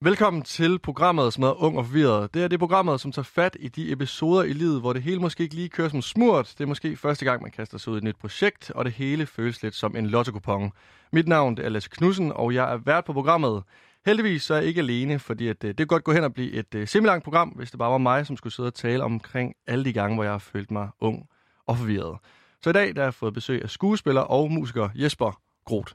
[0.00, 2.34] Velkommen til programmet, som hedder Ung og Forvirret.
[2.34, 5.20] Det er det programmet, som tager fat i de episoder i livet, hvor det hele
[5.20, 6.54] måske ikke lige kører som smurt.
[6.58, 8.92] Det er måske første gang, man kaster sig ud i et nyt projekt, og det
[8.92, 10.70] hele føles lidt som en lotto
[11.12, 13.62] Mit navn er Lasse Knudsen, og jeg er vært på programmet.
[14.06, 16.34] Heldigvis så er jeg ikke alene, fordi at, øh, det kunne godt gå hen og
[16.34, 19.04] blive et uh, semilangt program, hvis det bare var mig, som skulle sidde og tale
[19.04, 21.28] omkring alle de gange, hvor jeg har følt mig ung
[21.66, 22.18] og forvirret.
[22.62, 25.92] Så i dag der har jeg fået besøg af skuespiller og musiker Jesper Groth.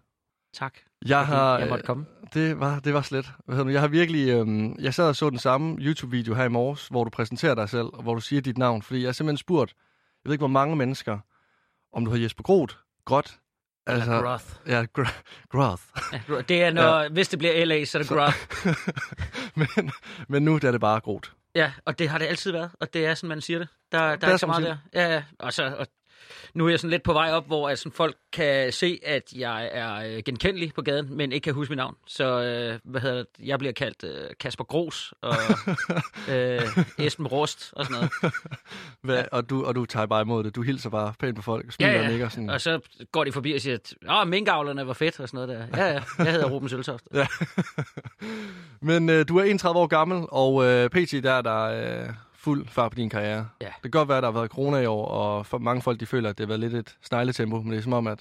[0.54, 0.74] Tak.
[1.06, 2.06] Jeg har, jeg måtte komme.
[2.34, 3.32] Det var, det var slet.
[3.48, 7.04] Jeg har virkelig, øhm, jeg sad og så den samme YouTube-video her i morges, hvor
[7.04, 9.74] du præsenterer dig selv, og hvor du siger dit navn, fordi jeg har simpelthen spurgt,
[10.24, 11.20] jeg ved ikke hvor mange mennesker,
[11.94, 12.76] om du har Jesper Groth,
[13.06, 13.38] Grot,
[13.88, 14.46] Altså, Eller Groth.
[14.68, 15.84] Ja, gr- Groth.
[16.30, 17.10] Ja, det er, når, ja.
[17.10, 18.68] hvis det bliver LA, så er det Groth.
[19.78, 19.92] men,
[20.30, 21.30] men nu er det bare Groth.
[21.56, 23.68] Ja, og det har det altid været, og det er sådan, man siger det.
[23.92, 24.78] Der, der det er, er ikke så meget der.
[24.94, 25.24] Ja, ja.
[25.40, 25.88] Og, så, og
[26.54, 29.70] nu er jeg sådan lidt på vej op, hvor altså, folk kan se, at jeg
[29.72, 31.96] er øh, genkendelig på gaden, men ikke kan huske mit navn.
[32.08, 33.28] Så øh, hvad hedder det?
[33.40, 35.36] jeg bliver kaldt øh, Kasper Gros og
[36.34, 36.62] øh,
[36.98, 38.34] Esben Rust og sådan noget.
[39.02, 39.24] Hvad, ja.
[39.32, 40.56] og, du, og du tager bare imod det.
[40.56, 42.26] Du hilser bare pænt på folk, smiler ja, ja.
[42.26, 42.50] og sådan.
[42.50, 42.80] Og så
[43.12, 45.84] går de forbi og siger, at Åh, minkavlerne var fedt og sådan noget der.
[45.84, 47.04] Ja, ja, jeg hedder Ruben Søltoft.
[47.14, 47.28] ja.
[48.82, 51.12] men øh, du er 31 år gammel, og øh, pt.
[51.12, 51.64] der der...
[51.64, 52.10] Øh,
[52.44, 53.50] fuld fart på din karriere.
[53.62, 53.66] Ja.
[53.66, 56.00] Det kan godt være, at der har været corona i år, og for mange folk
[56.00, 58.20] de føler, at det har været lidt et snegletempo, men det er som om, at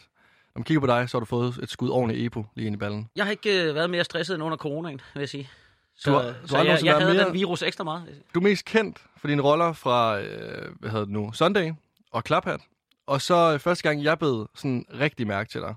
[0.54, 2.76] når man kigger på dig, så har du fået et skud ordentligt EPO lige ind
[2.76, 3.08] i ballen.
[3.16, 5.50] Jeg har ikke øh, været mere stresset end under coronaen, vil jeg sige.
[5.96, 8.22] Så, du har, du så har jeg, jeg havde mere, den virus ekstra meget.
[8.34, 11.72] Du er mest kendt for dine roller fra, øh, hvad hedder det nu, Sunday
[12.10, 12.60] og Klaphat.
[13.06, 15.74] Og så øh, første gang, jeg blev sådan rigtig mærke til dig,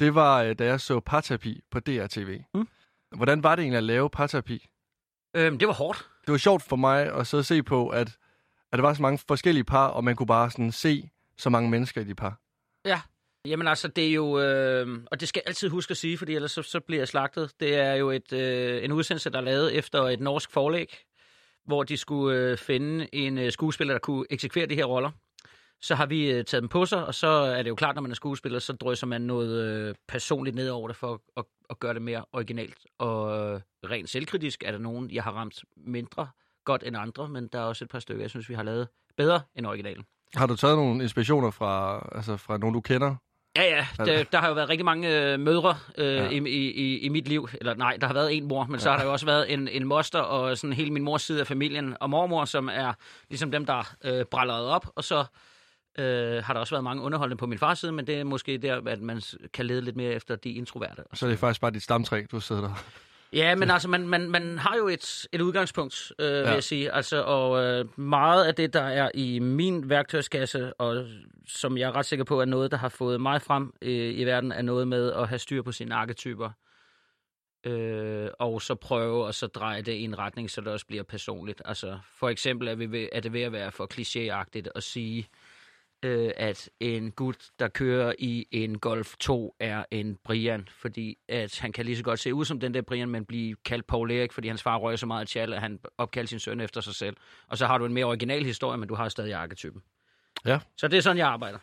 [0.00, 2.40] det var, øh, da jeg så parterapi på DRTV.
[2.54, 2.68] Mm.
[3.16, 4.66] Hvordan var det egentlig at lave parterapi?
[5.34, 8.08] Øhm, det var hårdt det var sjovt for mig at sidde og se på, at,
[8.72, 11.70] at der var så mange forskellige par, og man kunne bare sådan se så mange
[11.70, 12.40] mennesker i de par.
[12.84, 13.00] Ja,
[13.46, 16.34] Jamen altså, det er jo, øh, og det skal jeg altid huske at sige, fordi
[16.34, 17.52] ellers så, så bliver jeg slagtet.
[17.60, 20.96] Det er jo et, øh, en udsendelse, der er lavet efter et norsk forlæg,
[21.64, 25.10] hvor de skulle øh, finde en øh, skuespiller, der kunne eksekvere de her roller.
[25.84, 28.02] Så har vi øh, taget dem på sig, og så er det jo klart, når
[28.02, 31.80] man er skuespiller, så drysser man noget øh, personligt ned over det for at, at
[31.80, 32.78] gøre det mere originalt.
[32.98, 36.28] Og øh, rent selvkritisk er der nogen, jeg har ramt mindre
[36.64, 38.88] godt end andre, men der er også et par stykker, jeg synes, vi har lavet
[39.16, 40.04] bedre end originalen.
[40.34, 43.16] Har du taget nogle inspirationer fra, altså fra nogen, du kender?
[43.56, 43.86] Ja, ja.
[44.04, 46.28] Der, der har jo været rigtig mange øh, mødre øh, ja.
[46.28, 47.48] i, i, i mit liv.
[47.54, 48.78] Eller nej, der har været en mor, men ja.
[48.78, 51.40] så har der jo også været en, en moster og sådan hele min mors side
[51.40, 51.96] af familien.
[52.00, 52.92] Og mormor, som er
[53.28, 54.86] ligesom dem, der øh, brællede op.
[54.96, 55.24] Og så
[55.98, 58.58] øh, har der også været mange underholdende på min fars side, men det er måske
[58.58, 59.22] der, at man
[59.52, 61.02] kan lede lidt mere efter de introverte.
[61.14, 62.84] Så er det faktisk bare dit stamtræ, du sidder der.
[63.32, 66.40] Ja, men altså, man, man, man har jo et, et udgangspunkt, øh, ja.
[66.40, 66.92] vil jeg sige.
[66.92, 71.06] Altså, og øh, meget af det, der er i min værktøjskasse, og
[71.46, 74.24] som jeg er ret sikker på, er noget, der har fået mig frem øh, i
[74.24, 76.50] verden, er noget med at have styr på sine arketyper.
[77.66, 81.02] Øh, og så prøve at så dreje det i en retning, så det også bliver
[81.02, 81.62] personligt.
[81.64, 85.18] Altså, for eksempel er, vi ved, er det ved at være for klichéagtigt at sige,
[85.18, 85.43] øh,
[86.36, 91.72] at en gut, der kører i en Golf 2, er en Brian, fordi at han
[91.72, 94.32] kan lige så godt se ud som den der Brian, men blive kaldt Paul Erik,
[94.32, 97.16] fordi hans far røg så meget tjal, at han opkaldte sin søn efter sig selv.
[97.48, 99.82] Og så har du en mere original historie, men du har stadig arketypen.
[100.46, 100.58] Ja.
[100.76, 101.58] Så det er sådan, jeg arbejder.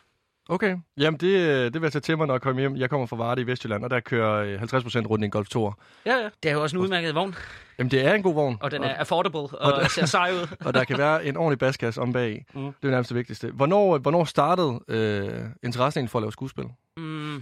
[0.48, 2.76] Okay, jamen det, øh, det vil jeg tage til mig, når jeg kommer hjem.
[2.76, 5.48] Jeg kommer fra Varde i Vestjylland, og der kører 50% øh, rundt i en Golf
[5.48, 5.72] 2.
[6.06, 6.28] Ja, ja.
[6.42, 7.34] Det er jo også en udmærket vogn.
[7.78, 8.58] Jamen det er en god vogn.
[8.60, 10.56] Og den er affordable og, og der, ser sej ud.
[10.66, 12.46] og der kan være en ordentlig baskasse om bag.
[12.54, 12.60] Mm.
[12.60, 13.50] Det er nærmest det vigtigste.
[13.50, 16.64] Hvornår, hvornår startede øh, interessen for at lave skuespil?
[16.96, 17.36] Mm.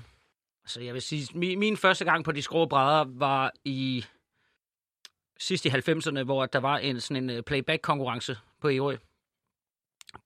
[0.64, 4.04] Altså jeg vil sige, min, min første gang på de skrå brædder var i
[5.38, 8.96] sidst i 90'erne, hvor der var en sådan en øh, playback-konkurrence på Ærø.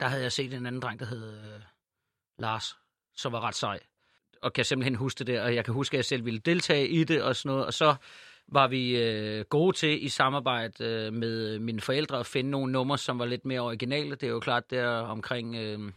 [0.01, 1.33] Der havde jeg set en anden dreng, der hed...
[1.33, 1.61] Øh,
[2.39, 2.77] Lars,
[3.17, 3.81] som var ret sej.
[4.43, 6.89] Og kan simpelthen huske det der, og jeg kan huske, at jeg selv ville deltage
[6.89, 7.67] i det og sådan noget.
[7.67, 7.95] Og så
[8.49, 12.99] var vi øh, gode til i samarbejde øh, med mine forældre at finde nogle numre,
[12.99, 14.11] som var lidt mere originale.
[14.11, 15.93] Det er jo klart, der omkring øh,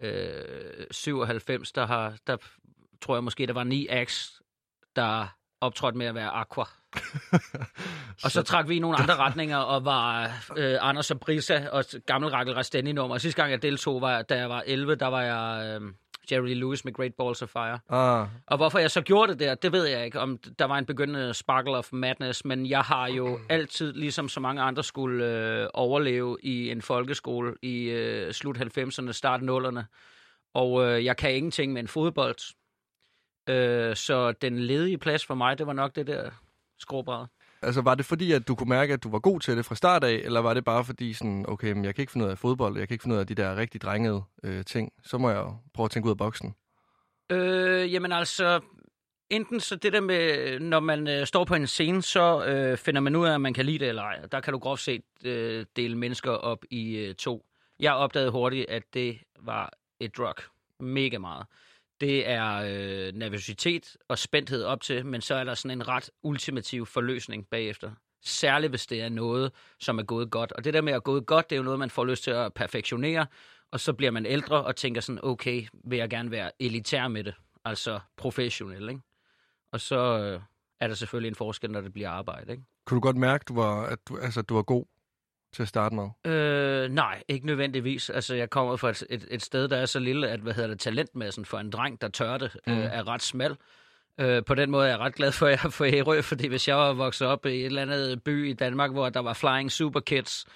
[0.00, 2.36] øh, 97, der, har, der
[3.00, 4.42] tror jeg måske, der var ni acts,
[4.96, 5.26] der
[5.60, 6.64] optrådte med at være Aqua.
[8.24, 10.24] og så trak vi i nogle andre retninger, og var
[10.56, 13.14] øh, Anders og Brisa og gammel Rakel Rasteni nummer.
[13.14, 15.92] Og sidste gang jeg deltog, var, da jeg var 11, der var jeg øh,
[16.32, 17.78] Jerry Lewis med Great Balls of Fire.
[17.88, 18.28] Ah.
[18.46, 20.86] Og hvorfor jeg så gjorde det der, det ved jeg ikke, om der var en
[20.86, 25.68] begyndende sparkle of madness, men jeg har jo altid, ligesom så mange andre, skulle øh,
[25.74, 29.82] overleve i en folkeskole i øh, slut 90'erne, start 0'erne.
[30.54, 32.54] Og øh, jeg kan ingenting med en fodbold.
[33.48, 36.30] Øh, så den ledige plads for mig, det var nok det der
[36.82, 37.26] skråbræd.
[37.62, 39.74] Altså, var det fordi, at du kunne mærke, at du var god til det fra
[39.74, 42.30] start af, eller var det bare fordi, sådan, okay, men jeg kan ikke finde ud
[42.30, 45.18] af fodbold, jeg kan ikke finde ud af de der rigtig drengede øh, ting, så
[45.18, 45.44] må jeg
[45.74, 46.54] prøve at tænke ud af boksen?
[47.30, 48.60] Øh, jamen altså,
[49.30, 53.00] enten så det der med, når man øh, står på en scene, så øh, finder
[53.00, 54.26] man ud af, om man kan lide det eller ej.
[54.32, 57.44] Der kan du groft set øh, dele mennesker op i øh, to.
[57.80, 60.34] Jeg opdagede hurtigt, at det var et drug.
[60.80, 61.46] Mega meget.
[62.02, 66.10] Det er øh, nervøsitet og spændthed op til, men så er der sådan en ret
[66.22, 67.90] ultimativ forløsning bagefter.
[68.24, 70.52] Særligt hvis det er noget, som er gået godt.
[70.52, 72.30] Og det der med at gå godt, det er jo noget, man får lyst til
[72.30, 73.26] at perfektionere,
[73.72, 77.24] og så bliver man ældre og tænker sådan, okay, vil jeg gerne være elitær med
[77.24, 77.34] det,
[77.64, 79.00] altså professionel, ikke?
[79.72, 80.40] Og så øh,
[80.80, 82.64] er der selvfølgelig en forskel, når det bliver arbejde, ikke?
[82.86, 84.84] Kunne du godt mærke, du var, at du, altså, at du var god
[85.52, 86.32] til at starte med?
[86.32, 88.10] Øh, nej, ikke nødvendigvis.
[88.10, 90.68] Altså, jeg kommer fra et, et, et sted, der er så lille, at hvad hedder
[90.68, 92.72] det, talentmassen for en dreng, der tør det, mm.
[92.72, 93.56] øh, er ret smal.
[94.20, 96.48] Øh, på den måde er jeg ret glad for, at jeg er fra Ærø, fordi
[96.48, 99.32] hvis jeg var vokset op i et eller andet by i Danmark, hvor der var
[99.32, 100.46] Flying Super Kids,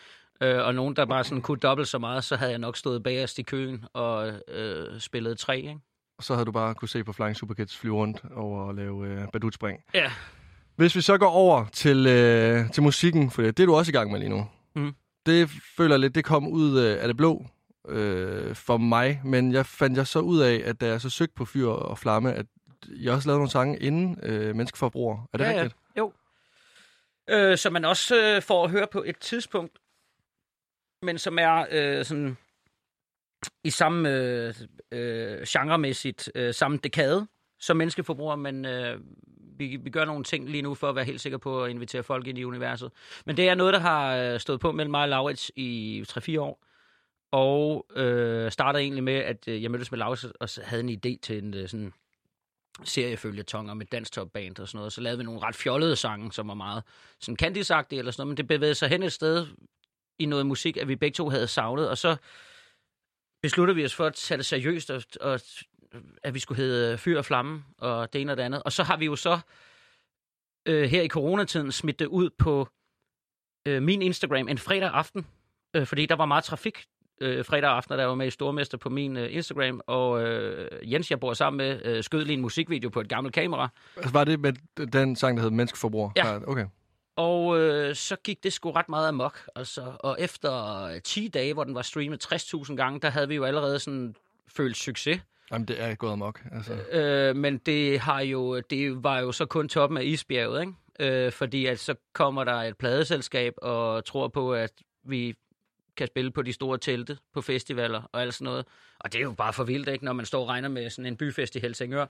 [0.40, 3.02] øh, og nogen, der bare sådan kunne dobbelt så meget, så havde jeg nok stået
[3.02, 5.78] bagerst i køen og øh, spillet tre, ikke?
[6.18, 9.06] Og så havde du bare kunne se på Flying Superkids flyve rundt over og lave
[9.06, 9.80] øh, badutspring.
[9.94, 10.10] Ja.
[10.76, 13.92] Hvis vi så går over til, øh, til musikken, for det er du også i
[13.92, 14.46] gang med lige nu.
[14.76, 14.94] Mm.
[15.26, 17.46] Det føler jeg lidt, det kom ud øh, af det blå
[17.88, 21.34] øh, for mig, men jeg fandt jeg så ud af, at da jeg så søgte
[21.34, 22.46] på Fyr og Flamme, at
[22.88, 25.28] jeg også lavede nogle sange inden øh, Menneskeforbruger.
[25.32, 25.76] Er det ja, rigtigt?
[25.96, 26.00] Ja.
[26.00, 26.12] Jo.
[27.30, 29.78] Øh, som man også øh, får at høre på et tidspunkt,
[31.02, 32.36] men som er øh, sådan
[33.64, 34.54] i samme øh,
[34.92, 37.26] øh, genremæssigt, øh, samme dekade
[37.60, 39.00] som menneskeforbruger, men øh,
[39.58, 42.02] vi, vi gør nogle ting lige nu for at være helt sikker på at invitere
[42.02, 42.90] folk ind i universet.
[43.26, 46.40] Men det er noget, der har øh, stået på mellem mig og Laurits i 3-4
[46.40, 46.66] år,
[47.32, 51.18] og øh, startede egentlig med, at øh, jeg mødtes med Laurits og havde en idé
[51.22, 51.92] til en øh, sådan
[52.84, 54.92] seriefølgetong om et dansk topband og sådan noget.
[54.92, 56.82] Så lavede vi nogle ret fjollede sange, som var meget
[57.20, 59.46] sådan kandisagtige eller sådan noget, men det bevægede sig hen et sted
[60.18, 62.16] i noget musik, at vi begge to havde savnet, og så
[63.42, 65.40] besluttede vi os for at tage det seriøst, og, og
[66.22, 68.62] at vi skulle hedde Fyr og Flamme, og det ene og det andet.
[68.62, 69.38] Og så har vi jo så
[70.66, 72.68] øh, her i coronatiden smidt det ud på
[73.68, 75.26] øh, min Instagram en fredag aften,
[75.76, 76.86] øh, fordi der var meget trafik
[77.20, 81.10] øh, fredag aften, der var med i Stormester på min øh, Instagram, og øh, Jens,
[81.10, 83.68] jeg bor sammen med, øh, skød lige en musikvideo på et gammelt kamera.
[83.96, 84.52] Altså, var det med
[84.86, 86.10] den sang, der hed Menneskeforbruger?
[86.16, 86.38] Ja.
[86.46, 86.66] Okay.
[87.16, 89.48] Og øh, så gik det sgu ret meget amok.
[89.54, 93.44] Altså, og efter 10 dage, hvor den var streamet 60.000 gange, der havde vi jo
[93.44, 94.14] allerede sådan
[94.48, 95.20] følt succes.
[95.52, 96.40] Jamen, det er gået amok.
[96.52, 96.72] Altså.
[96.92, 101.24] Øh, men det, har jo, det var jo så kun toppen af isbjerget, ikke?
[101.26, 104.72] Øh, fordi at så kommer der et pladeselskab og tror på, at
[105.04, 105.34] vi
[105.96, 108.64] kan spille på de store telte, på festivaler og alt sådan noget.
[109.00, 110.04] Og det er jo bare for vildt, ikke?
[110.04, 112.06] Når man står og regner med sådan en byfest i Helsingør.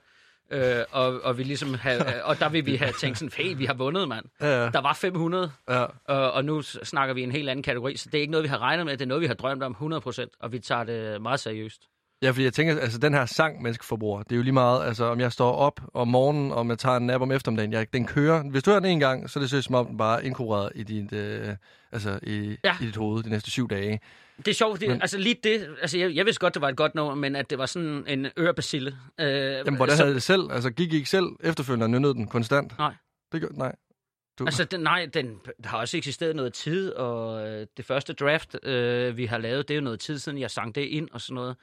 [0.51, 3.65] Øh, og, og, vi ligesom have, og der vil vi have tænkt sådan, hey, vi
[3.65, 4.25] har vundet, mand.
[4.41, 4.71] Ja, ja.
[4.71, 5.85] Der var 500, Ja.
[6.05, 8.49] og, og nu snakker vi en helt anden kategori, så det er ikke noget, vi
[8.49, 11.23] har regnet med, det er noget, vi har drømt om 100%, og vi tager det
[11.23, 11.83] meget seriøst.
[12.23, 15.05] Ja, fordi jeg tænker, altså den her sang, menneskeforbruger, det er jo lige meget, altså
[15.05, 17.93] om jeg står op om morgenen, og om jeg tager en nap om eftermiddagen, jeg,
[17.93, 18.43] den kører.
[18.51, 20.27] Hvis du hører den en gang, så er det så som om den bare er
[20.27, 21.49] inkorporeret i dit, øh,
[21.93, 22.77] altså i, Ja.
[22.83, 24.01] i dit hoved de næste syv dage.
[24.37, 26.69] Det er sjovt, det, Men- altså lige det, altså jeg, jeg vidste godt, det var
[26.69, 28.97] et godt nummer, men at det var sådan en ørebacille.
[29.21, 30.53] Øh, Jamen, hvordan så, havde det selv?
[30.53, 32.79] Altså, gik I ikke selv efterfølgende og den konstant?
[32.79, 32.95] Nej.
[33.33, 33.75] Det gør, nej.
[34.39, 38.57] Du, Altså, den, nej, den har også eksisteret noget tid, og øh, det første draft,
[38.67, 41.21] øh, vi har lavet, det er jo noget tid siden, jeg sang det ind og
[41.21, 41.57] sådan noget.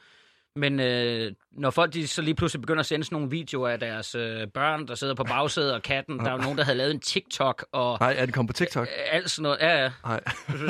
[0.55, 3.79] Men øh, når folk de så lige pludselig begynder at sende sådan nogle videoer af
[3.79, 6.77] deres øh, børn, der sidder på bagsædet, og katten, der er jo nogen, der havde
[6.77, 8.87] lavet en TikTok, og nej, er det kommet på TikTok?
[8.87, 9.57] øh, alt sådan noget.
[9.61, 9.91] Ja, ja.
[10.05, 10.19] Nej.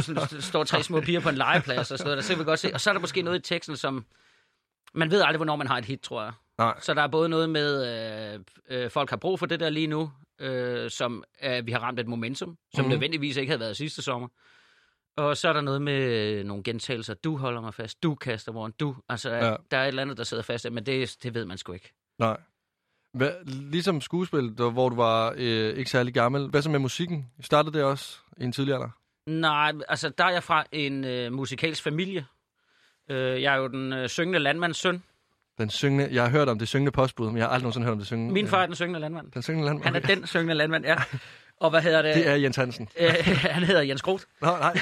[0.08, 2.60] Der står tre små piger på en legeplads og sådan noget, der så vi godt
[2.60, 2.74] se.
[2.74, 4.06] Og så er der måske noget i teksten, som...
[4.94, 6.32] Man ved aldrig, hvornår man har et hit, tror jeg.
[6.58, 6.80] Nej.
[6.82, 7.88] Så der er både noget med,
[8.34, 11.80] øh, øh, folk har brug for det der lige nu, øh, som øh, vi har
[11.80, 12.90] ramt et momentum, som mm.
[12.90, 14.28] nødvendigvis ikke havde været sidste sommer.
[15.18, 17.14] Og så er der noget med øh, nogle gentagelser.
[17.14, 18.96] Du holder mig fast, du kaster morgen, du.
[19.10, 19.56] Altså, Ja.
[19.72, 21.94] der er et eller andet, der sidder fast, men det, det ved man sgu ikke.
[22.20, 22.38] Nej.
[23.14, 26.48] Hvad, ligesom skuespil, der, hvor du var øh, ikke særlig gammel.
[26.50, 27.32] Hvad så med musikken?
[27.42, 28.90] Startede det også i en tidlig alder?
[29.30, 32.26] Nej, altså der er jeg fra en øh, musikalsk familie.
[33.10, 35.04] Øh, jeg er jo den øh, syngende landmands søn.
[35.58, 37.92] Den syngende, jeg har hørt om det syngende postbud, men jeg har aldrig nogensinde hørt
[37.92, 38.34] om det syngende.
[38.34, 39.32] Min far er den syngende landmand.
[39.32, 39.84] Den syngende land.
[39.84, 40.96] Han er den syngende landmand, ja.
[41.60, 42.16] Og hvad hedder det?
[42.16, 42.90] Det er Jens Hansen.
[43.00, 44.24] Øh, han hedder Jens Groth.
[44.42, 44.78] Nå, nej.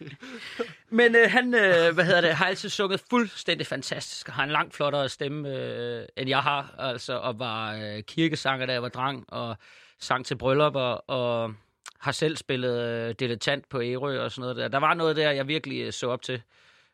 [0.90, 4.50] Men øh, han, øh, hvad hedder det, har altid sunget fuldstændig fantastisk, og har en
[4.50, 8.88] langt flottere stemme, øh, end jeg har, altså, og var øh, kirkesanger, da jeg var
[8.88, 9.56] dreng, og
[10.00, 11.54] sang til bryllupper, og
[12.00, 14.68] har selv spillet øh, dilettant på Ærø og sådan noget der.
[14.68, 16.42] Der var noget der, jeg virkelig øh, så op til.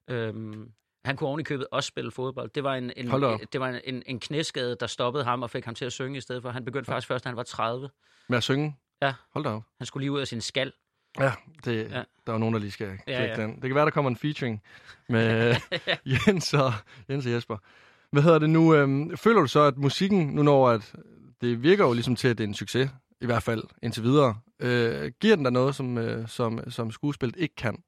[0.09, 0.71] Øhm,
[1.05, 2.51] han kunne oven i købet også spille fodbold.
[2.55, 3.07] Det var en, en,
[3.53, 6.19] det var en, en, en knæskade, der stoppede ham og fik ham til at synge
[6.19, 6.51] i stedet for.
[6.51, 7.91] Han begyndte faktisk først, da han var 30.
[8.29, 8.77] Med at synge?
[9.03, 9.15] Ja.
[9.33, 9.63] Hold da op.
[9.79, 10.73] Han skulle lige ud af sin skal.
[11.21, 11.33] Ja,
[11.65, 12.03] det, ja.
[12.27, 13.37] Der er nogen, der lige skal klikke Ja, ja.
[13.43, 13.55] den.
[13.55, 14.63] Det kan være, der kommer en featuring
[15.09, 15.57] med
[16.27, 16.73] Jens, og,
[17.11, 17.57] Jens og Jesper.
[18.13, 18.75] Hvad hedder det nu?
[18.75, 20.95] Øhm, føler du så, at musikken, nu når at
[21.41, 24.37] det virker jo ligesom til, at det er en succes, i hvert fald indtil videre.
[24.61, 27.83] Øh, giver den der noget, som, øh, som, som skuespillet ikke kan?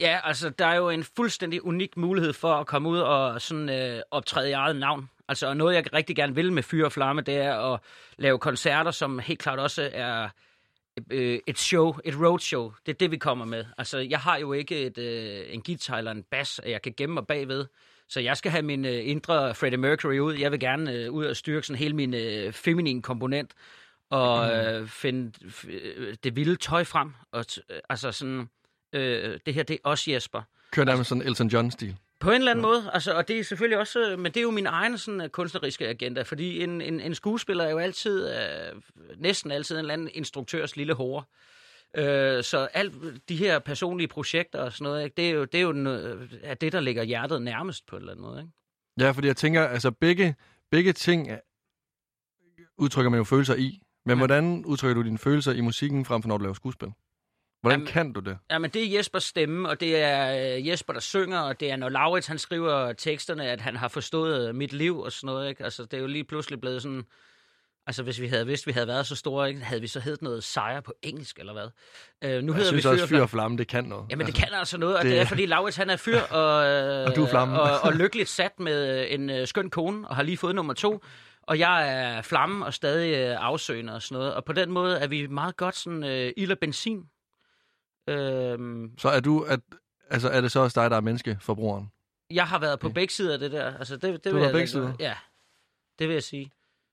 [0.00, 3.68] Ja, altså, der er jo en fuldstændig unik mulighed for at komme ud og sådan
[3.68, 5.10] øh, optræde i eget navn.
[5.28, 7.80] Altså, noget jeg rigtig gerne vil med Fyre og Flamme, det er at
[8.18, 10.28] lave koncerter, som helt klart også er
[11.10, 12.72] øh, et show, et roadshow.
[12.86, 13.64] Det er det, vi kommer med.
[13.78, 17.14] Altså, jeg har jo ikke et, øh, en guitar eller en bass, jeg kan gemme
[17.14, 17.66] mig bagved.
[18.08, 20.34] Så jeg skal have min øh, indre Freddie Mercury ud.
[20.34, 23.54] Jeg vil gerne øh, ud og styrke sådan hele min øh, feminine komponent
[24.10, 25.32] og øh, finde
[25.68, 27.12] øh, det vilde tøj frem.
[27.32, 28.48] Og t- øh, altså sådan,
[28.92, 30.42] øh, det her, det er også Jesper.
[30.72, 31.96] Kører der med sådan Elton John-stil?
[32.20, 34.42] På en eller anden måde, altså, og det er selvfølgelig også, øh, men det er
[34.42, 38.30] jo min egen sådan, øh, kunstneriske agenda, fordi en, en, en skuespiller er jo altid,
[38.30, 38.82] øh,
[39.16, 41.24] næsten altid en eller anden instruktørs lille hore.
[41.96, 42.94] Øh, så alt
[43.28, 46.28] de her personlige projekter og sådan noget, ikke, det er jo, det er jo noget,
[46.42, 48.40] er det, der ligger hjertet nærmest på en eller anden måde.
[48.40, 48.52] Ikke?
[49.00, 50.34] Ja, fordi jeg tænker, altså begge,
[50.70, 51.28] begge ting
[52.78, 53.80] udtrykker man jo følelser i.
[54.04, 54.18] Men ja.
[54.18, 56.88] hvordan udtrykker du dine følelser i musikken, frem for når du laver skuespil?
[57.60, 58.38] Hvordan jamen, kan du det?
[58.50, 61.76] Jamen, det er Jespers stemme, og det er øh, Jesper, der synger, og det er,
[61.76, 65.64] når Laurits, han skriver teksterne, at han har forstået mit liv og sådan noget, ikke?
[65.64, 67.04] Altså, det er jo lige pludselig blevet sådan...
[67.86, 69.60] Altså, hvis vi havde vidst, vi havde været så store, ikke?
[69.60, 72.36] havde vi så heddet noget sejr på engelsk, eller hvad?
[72.36, 74.06] Uh, nu jeg synes vi også, fyr og flamme, det kan noget.
[74.10, 76.20] Jamen, altså, det kan altså noget, og det, det er, fordi Laurits, han er fyr,
[76.40, 76.54] og,
[77.04, 77.60] og, du er flamme.
[77.60, 81.04] og, og lykkeligt sat med en uh, skøn kone, og har lige fået nummer to.
[81.42, 84.34] Og jeg er flamme og stadig øh, afsøgende og sådan noget.
[84.34, 87.04] Og på den måde er vi meget godt sådan øh, ild og benzin.
[88.06, 89.60] Øhm, så er du, at,
[90.10, 91.90] altså er det så også dig, der er menneskeforbrugeren?
[92.30, 92.94] Jeg har været på okay.
[92.94, 93.78] begge sider af det der.
[93.78, 94.92] Altså, det, det du vil har jeg, begge sider?
[94.98, 95.14] Ja,
[95.98, 96.50] det vil jeg sige.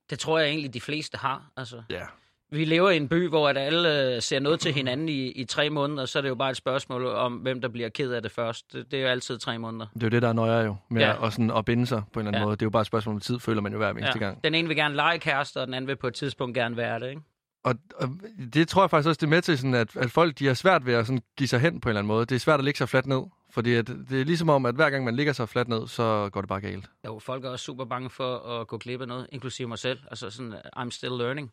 [0.10, 1.52] Det tror jeg egentlig, de fleste har.
[1.58, 1.84] Altså.
[1.90, 2.04] Ja.
[2.50, 5.46] Vi lever i en by, hvor at alle øh, ser noget til hinanden i, i
[5.46, 8.12] tre måneder, og så er det jo bare et spørgsmål om, hvem der bliver ked
[8.12, 8.74] af det først.
[8.74, 9.86] Det, det er jo altid tre måneder.
[9.94, 11.26] Det er jo det, der er nøjere jo, med ja.
[11.26, 12.46] at, sådan, at binde sig på en eller anden ja.
[12.46, 12.56] måde.
[12.56, 14.26] Det er jo bare et spørgsmål om tid, føler man jo hver eneste ja.
[14.26, 14.44] gang.
[14.44, 17.00] Den ene vil gerne lege kæreste, og den anden vil på et tidspunkt gerne være
[17.00, 17.22] det, ikke?
[17.68, 18.10] Og, og
[18.54, 20.54] det tror jeg faktisk også, det er med til, sådan, at, at folk de har
[20.54, 22.26] svært ved at sådan, give sig hen på en eller anden måde.
[22.26, 23.22] Det er svært at ligge sig fladt ned,
[23.52, 26.30] fordi at, det er ligesom om, at hver gang man ligger sig fladt ned, så
[26.32, 26.90] går det bare galt.
[27.06, 30.00] Jo, folk er også super bange for at gå glip af noget, inklusive mig selv.
[30.10, 31.52] Altså sådan, I'm still learning.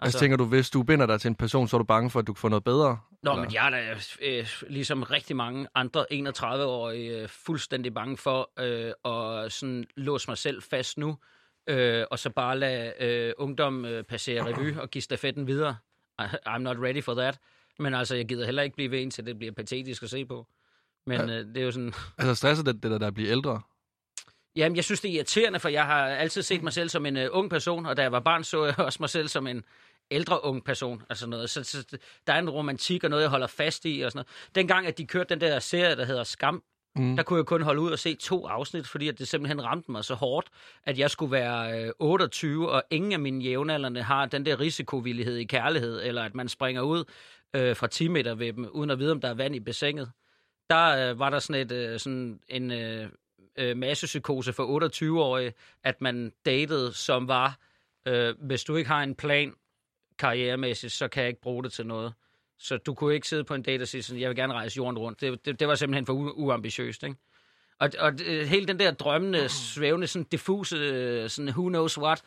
[0.00, 2.10] Altså, altså tænker du, hvis du binder dig til en person, så er du bange
[2.10, 2.98] for, at du kan få noget bedre?
[3.22, 3.44] Nå, eller?
[3.44, 8.92] men jeg er da øh, ligesom rigtig mange andre 31-årige øh, fuldstændig bange for øh,
[9.44, 11.16] at sådan låse mig selv fast nu,
[11.66, 15.76] øh, og så bare lade øh, ungdom øh, passere revy og give stafetten videre.
[16.20, 17.38] I'm not ready for that.
[17.78, 20.46] Men altså, jeg gider heller ikke blive ved, indtil det bliver patetisk at se på.
[21.06, 21.38] Men ja.
[21.38, 21.92] øh, det er jo sådan...
[22.18, 23.62] Altså, stresser det, det der, der bliver ældre?
[24.56, 27.16] Jamen, jeg synes, det er irriterende, for jeg har altid set mig selv som en
[27.16, 29.64] uh, ung person, og da jeg var barn, så jeg også mig selv som en
[30.10, 31.02] ældre ung person.
[31.10, 31.50] Altså noget.
[31.50, 34.00] Så, så der er en romantik og noget, jeg holder fast i.
[34.00, 34.54] Og sådan noget.
[34.54, 36.62] Dengang, at de kørte den der serie, der hedder Skam,
[36.96, 37.16] Mm.
[37.16, 39.90] Der kunne jeg kun holde ud og se to afsnit, fordi at det simpelthen ramte
[39.90, 40.48] mig så hårdt,
[40.84, 45.36] at jeg skulle være øh, 28, og ingen af mine jævnaldrende har den der risikovillighed
[45.36, 47.04] i kærlighed, eller at man springer ud
[47.54, 50.10] øh, fra 10 meter ved dem, uden at vide, om der er vand i bassinet.
[50.70, 53.08] Der øh, var der sådan, et, øh, sådan en øh,
[53.56, 55.52] øh, massepsykose for 28-årige,
[55.84, 57.58] at man datede, som var,
[58.06, 59.54] øh, hvis du ikke har en plan
[60.18, 62.14] karrieremæssigt, så kan jeg ikke bruge det til noget.
[62.64, 64.76] Så du kunne ikke sidde på en date og sige sådan, jeg vil gerne rejse
[64.76, 65.20] jorden rundt.
[65.20, 67.16] Det, det, det var simpelthen for u- uambitiøst, ikke?
[67.78, 68.12] Og, og
[68.46, 72.22] hele den der drømmende, svævende, sådan diffuse, sådan who knows what,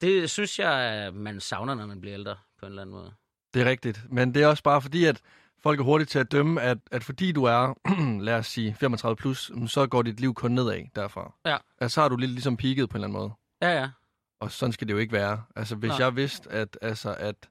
[0.00, 3.12] det synes jeg, man savner, når man bliver ældre, på en eller anden måde.
[3.54, 5.20] Det er rigtigt, men det er også bare fordi, at
[5.62, 7.74] folk er hurtigt til at dømme, at, at fordi du er,
[8.28, 11.34] lad os sige, 35 plus, så går dit liv kun nedad derfra.
[11.46, 11.56] Ja.
[11.80, 13.32] Altså, så har du lidt ligesom peaked på en eller anden måde.
[13.62, 13.88] Ja, ja.
[14.40, 15.42] Og sådan skal det jo ikke være.
[15.56, 15.96] Altså, hvis Nå.
[15.98, 17.48] jeg vidste, at, altså, at,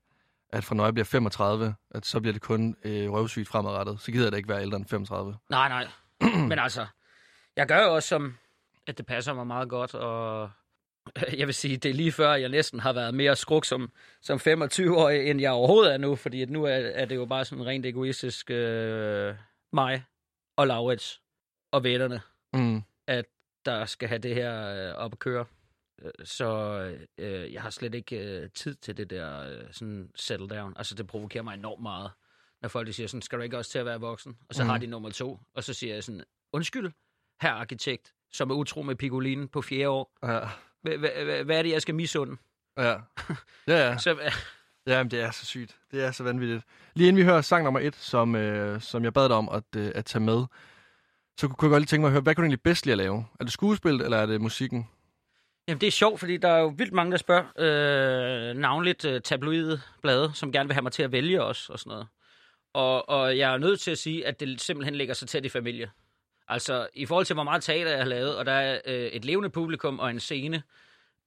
[0.54, 4.12] at fra når jeg bliver 35, at så bliver det kun øh, røvsygt fremadrettet, så
[4.12, 5.36] gider jeg da ikke være ældre end 35.
[5.50, 5.88] Nej, nej.
[6.50, 6.86] Men altså,
[7.56, 8.38] jeg gør jo også som,
[8.88, 10.50] at det passer mig meget godt, og
[11.40, 13.92] jeg vil sige, det er lige før, jeg næsten har været mere skruk som,
[14.22, 17.46] som 25-årig, end jeg overhovedet er nu, fordi at nu er, er det jo bare
[17.46, 19.36] sådan rent egoistisk øh,
[19.74, 20.04] mig
[20.58, 21.22] og Laurits
[21.72, 22.22] og vennerne,
[22.54, 22.84] mm.
[23.08, 23.26] at
[23.66, 25.46] der skal have det her øh, op at køre.
[26.24, 26.80] Så
[27.18, 30.74] øh, jeg har slet ikke øh, tid til det der øh, sådan settle down.
[30.76, 32.12] Altså, det provokerer mig enormt meget,
[32.62, 34.38] når folk siger sådan, skal du ikke også til at være voksen?
[34.50, 34.70] Og så mm.
[34.70, 36.92] har de nummer to, og så siger jeg sådan, undskyld,
[37.42, 40.18] her arkitekt, som er utro med Pigolinen på fjerde år.
[40.24, 40.40] Ja.
[41.44, 42.38] Hvad er det, jeg skal misunde?
[42.78, 42.92] Ja,
[43.68, 43.98] ja, ja.
[44.06, 44.32] så,
[44.88, 45.78] Jamen, det er så sygt.
[45.92, 46.64] Det er så vanvittigt.
[46.94, 49.64] Lige inden vi hører sang nummer et, som, øh, som jeg bad dig om at,
[49.76, 50.46] øh, at tage med,
[51.38, 52.94] så kunne jeg godt lige tænke mig at høre, hvad kunne du egentlig bedst lide
[52.94, 53.26] at lave?
[53.40, 54.90] Er det skuespil, eller er det musikken?
[55.68, 59.22] Jamen, det er sjovt, fordi der er jo vildt mange, der spørger, øh, navnligt øh,
[59.22, 62.08] tabloide blade, som gerne vil have mig til at vælge os og sådan noget.
[62.74, 65.50] Og, og jeg er nødt til at sige, at det simpelthen ligger så tæt i
[65.50, 65.92] familie.
[66.48, 69.26] Altså, i forhold til, hvor meget teater jeg har lavet, og der er øh, et
[69.26, 70.64] levende publikum og en scene,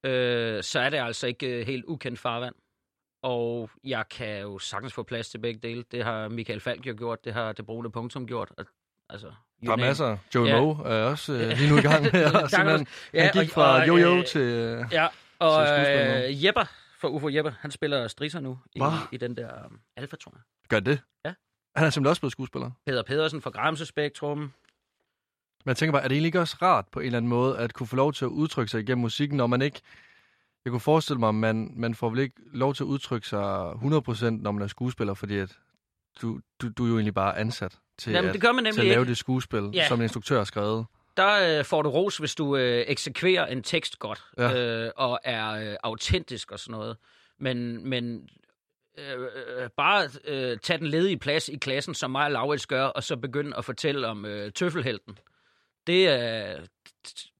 [0.03, 2.55] øh, så er det altså ikke øh, helt ukendt farvand.
[3.21, 5.83] Og jeg kan jo sagtens få plads til begge dele.
[5.91, 8.51] Det har Michael Falk jo gjort, det har det brune punktum gjort.
[8.57, 8.65] Og,
[9.09, 9.33] altså,
[9.65, 10.17] der er name- masser.
[10.35, 10.61] Joey Ja.
[10.61, 12.87] Moe er også øh, lige nu i gang med at simpelthen...
[13.13, 14.41] Ja, Han gik og- fra og, Jojo øh, til...
[14.41, 15.07] øh, Ja,
[15.39, 15.85] og til
[16.29, 16.63] øh, Jepper
[16.99, 18.87] fra UFO Jepper, han spiller strisser nu i, Hva?
[19.11, 20.33] i den der um, Alfa, jeg.
[20.69, 20.99] Gør det?
[21.25, 21.33] Ja.
[21.75, 22.71] Han er simpelthen også blevet skuespiller.
[22.85, 24.37] Peter Pedersen fra Gramse Spektrum.
[24.39, 24.51] Men
[25.65, 27.73] jeg tænker bare, er det egentlig ikke også rart på en eller anden måde, at
[27.73, 29.81] kunne få lov til at udtrykke sig igennem musikken, når man ikke...
[30.65, 33.71] Jeg kunne forestille mig, at man, man får vel ikke lov til at udtrykke sig
[33.71, 35.57] 100% når man er skuespiller, fordi at
[36.21, 38.81] du, du, du er jo egentlig bare ansat til, Jamen, at, det gør man til
[38.81, 39.09] at lave ikke.
[39.09, 39.87] det skuespil, Ja.
[39.87, 40.85] som en instruktør har skrevet.
[41.17, 44.85] Der øh, får du ros, hvis du øh, eksekverer en tekst godt, Ja.
[44.85, 46.97] øh, og er øh, autentisk og sådan noget.
[47.39, 48.29] Men, men
[48.97, 52.85] øh, øh, bare øh, tage den ledige plads i klassen, som mig og Laurits gør,
[52.85, 55.17] og så begynde at fortælle om øh, tøffelhelten.
[55.87, 56.65] Det, øh,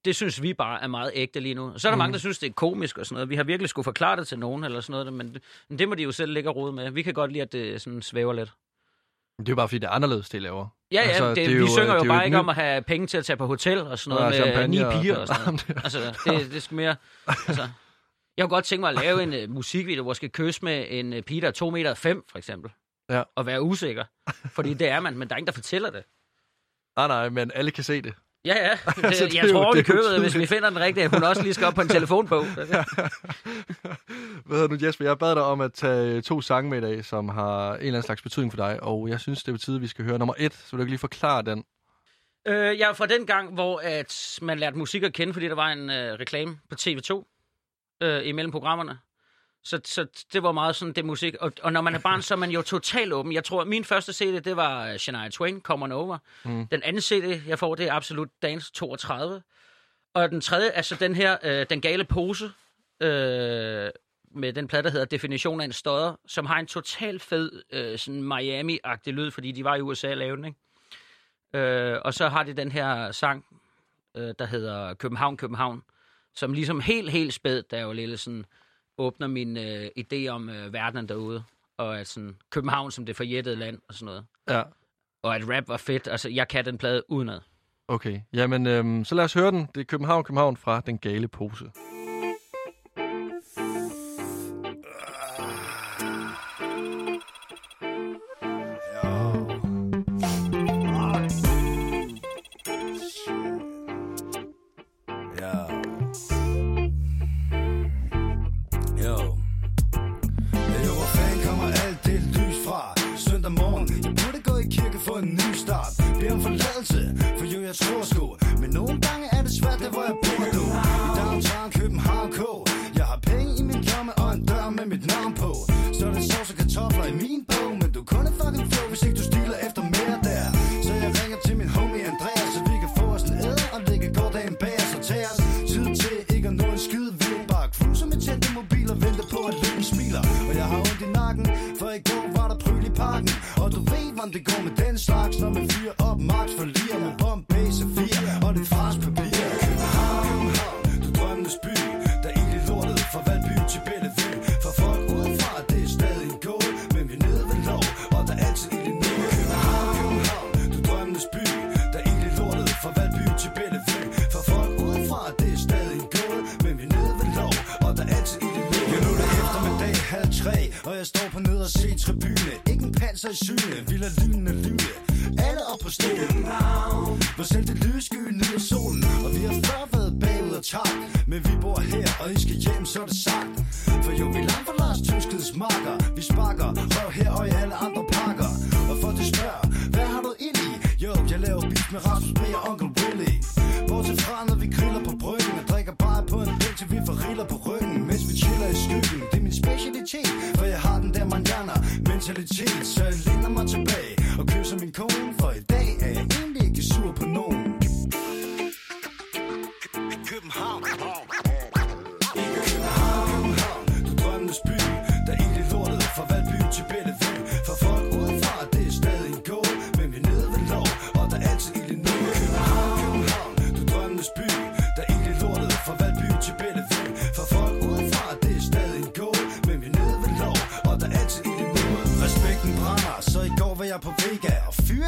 [0.06, 1.74] det synes vi bare er meget ægte lige nu.
[1.78, 1.98] Så er der mm.
[1.98, 3.30] mange, der synes, det er komisk og sådan noget.
[3.30, 5.90] Vi har virkelig skulle forklare det til nogen eller sådan noget, men det, men det
[5.90, 6.92] må de jo selv ligge og rode med.
[6.92, 8.52] Vi kan godt lide, at det sådan svæver lidt.
[9.40, 10.68] Det er jo bare, fordi det er anderledes, det I laver.
[10.92, 12.26] Ja, ja, Altså, det, det er vi jo, synger øh, jo er jo bare et
[12.26, 14.60] ikke nyt- om at have penge til at tage på hotel og sådan noget Og
[14.60, 15.84] med ni og- piger og sådan noget.
[15.84, 16.96] Altså, det, det skal mere...
[17.28, 17.62] Altså,
[18.38, 20.86] jeg kunne godt tænke mig at lave en uh, musikvideo, hvor jeg skal kysse med
[20.90, 22.72] en uh, pige, der er 2 meter 5, for eksempel.
[23.10, 23.24] Ja.
[23.36, 24.04] Og være usikker.
[24.50, 26.04] Fordi det er man, men der er ingen, der fortæller det.
[26.98, 28.14] Nej, nej, men alle kan se det.
[28.48, 28.72] Ja, ja.
[28.96, 31.24] Det, Altså, det jeg tror, det er jo købet, hvis vi finder den rigtige, hun
[31.24, 32.46] også lige skal op på en telefonbog.
[34.46, 35.06] Hvad hedder du, Jesper?
[35.06, 37.88] Jeg bad dig om at tage to sange med i dag, som har en eller
[37.88, 40.34] anden slags betydning for dig, og jeg synes, det er at vi skal høre nummer
[40.38, 41.64] et, så vil du ikke lige forklare den?
[42.48, 45.56] Øh, jeg er fra den gang, hvor at man lærte musik at kende, fordi der
[45.56, 47.24] var en øh, reklame på TV2
[48.04, 48.98] øh, imellem programmerne.
[49.68, 51.36] Så, så det var meget sådan det musik.
[51.40, 53.34] Og, og når man er barn, så er man jo totalt åben.
[53.34, 56.18] Jeg tror, at min første CD, det var øh, Shania Twain, Come On Over.
[56.46, 56.68] Mm.
[56.68, 59.42] Den anden CD, jeg får, det er Absolut Dance 32.
[60.14, 62.46] Og den tredje, altså den her, øh, Den Gale Pose,
[63.00, 63.90] øh,
[64.32, 67.98] med den plade, der hedder Definition af en stodder, som har en total fed øh,
[67.98, 70.60] sådan Miami-agtig lyd, fordi de var i USA og lavede den, ikke?
[71.68, 73.46] Øh, og så har de den her sang,
[74.18, 75.84] øh, der hedder København, København,
[76.36, 78.46] som ligesom helt, helt spæd, der jo lille sådan
[78.98, 81.44] åbner min øh, idé om øh, verdenen derude.
[81.78, 84.26] Og at sådan, København som det forjættede land og sådan noget.
[84.50, 84.62] Ja,
[85.24, 86.08] Og at rap var fedt.
[86.08, 87.40] Altså, jeg kan den plade udenad.
[87.88, 88.20] okay.
[88.34, 89.68] Jamen, øhm, så lad os høre den.
[89.76, 91.66] Det er København, København fra Den Gale Pose.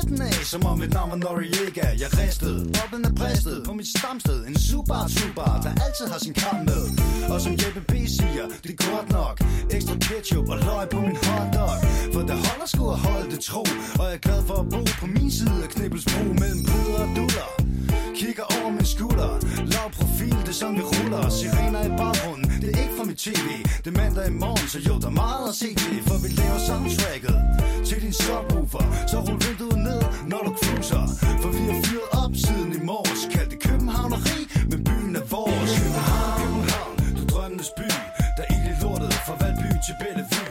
[0.09, 3.87] Resten af, som om mit navn var Noriega Jeg ristede, boblen er præstet På mit
[3.97, 6.83] stamsted, en super super Der altid har sin kram med.
[7.29, 9.35] Og som Jeppe B siger, det er godt nok.
[9.71, 11.75] Ekstra ketchup og løg på min hotdog.
[12.13, 13.63] For det holder sgu at holde det tro
[13.99, 17.09] Og jeg er glad for at bo på min side af Knibbelsbro Mellem bryder og
[17.15, 17.58] duller.
[18.19, 19.31] Kigger over min skulder
[19.73, 21.29] Lav profil, det er sådan vi ruller.
[21.37, 23.47] Sirener i baggrunden, det er ikke fra mit tv
[23.83, 26.29] Det er mandag i morgen, så jo, der er meget at se til For vi
[26.39, 27.37] laver soundtracket.
[27.87, 30.01] Til din subwoofer Så rul vinduet ned,
[30.31, 31.03] når du cruiser.
[31.41, 33.21] For vi har fyret op siden i morges.
[33.33, 34.39] Kald det københavneri,
[34.71, 35.71] men byen er vores.
[35.77, 37.89] København, København, du drømmes by.
[38.35, 40.49] Der er ild i lortet, fra Valby til Bellevue.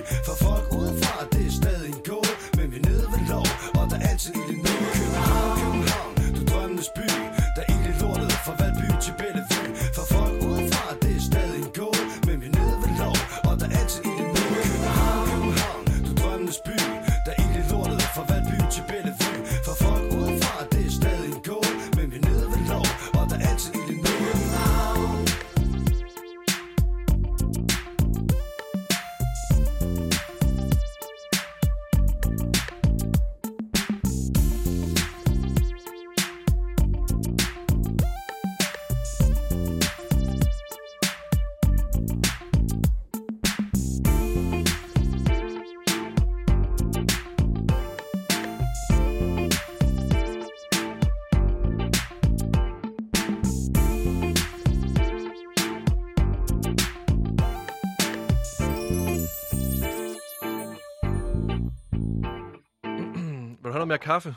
[63.99, 64.35] Mere kaffe?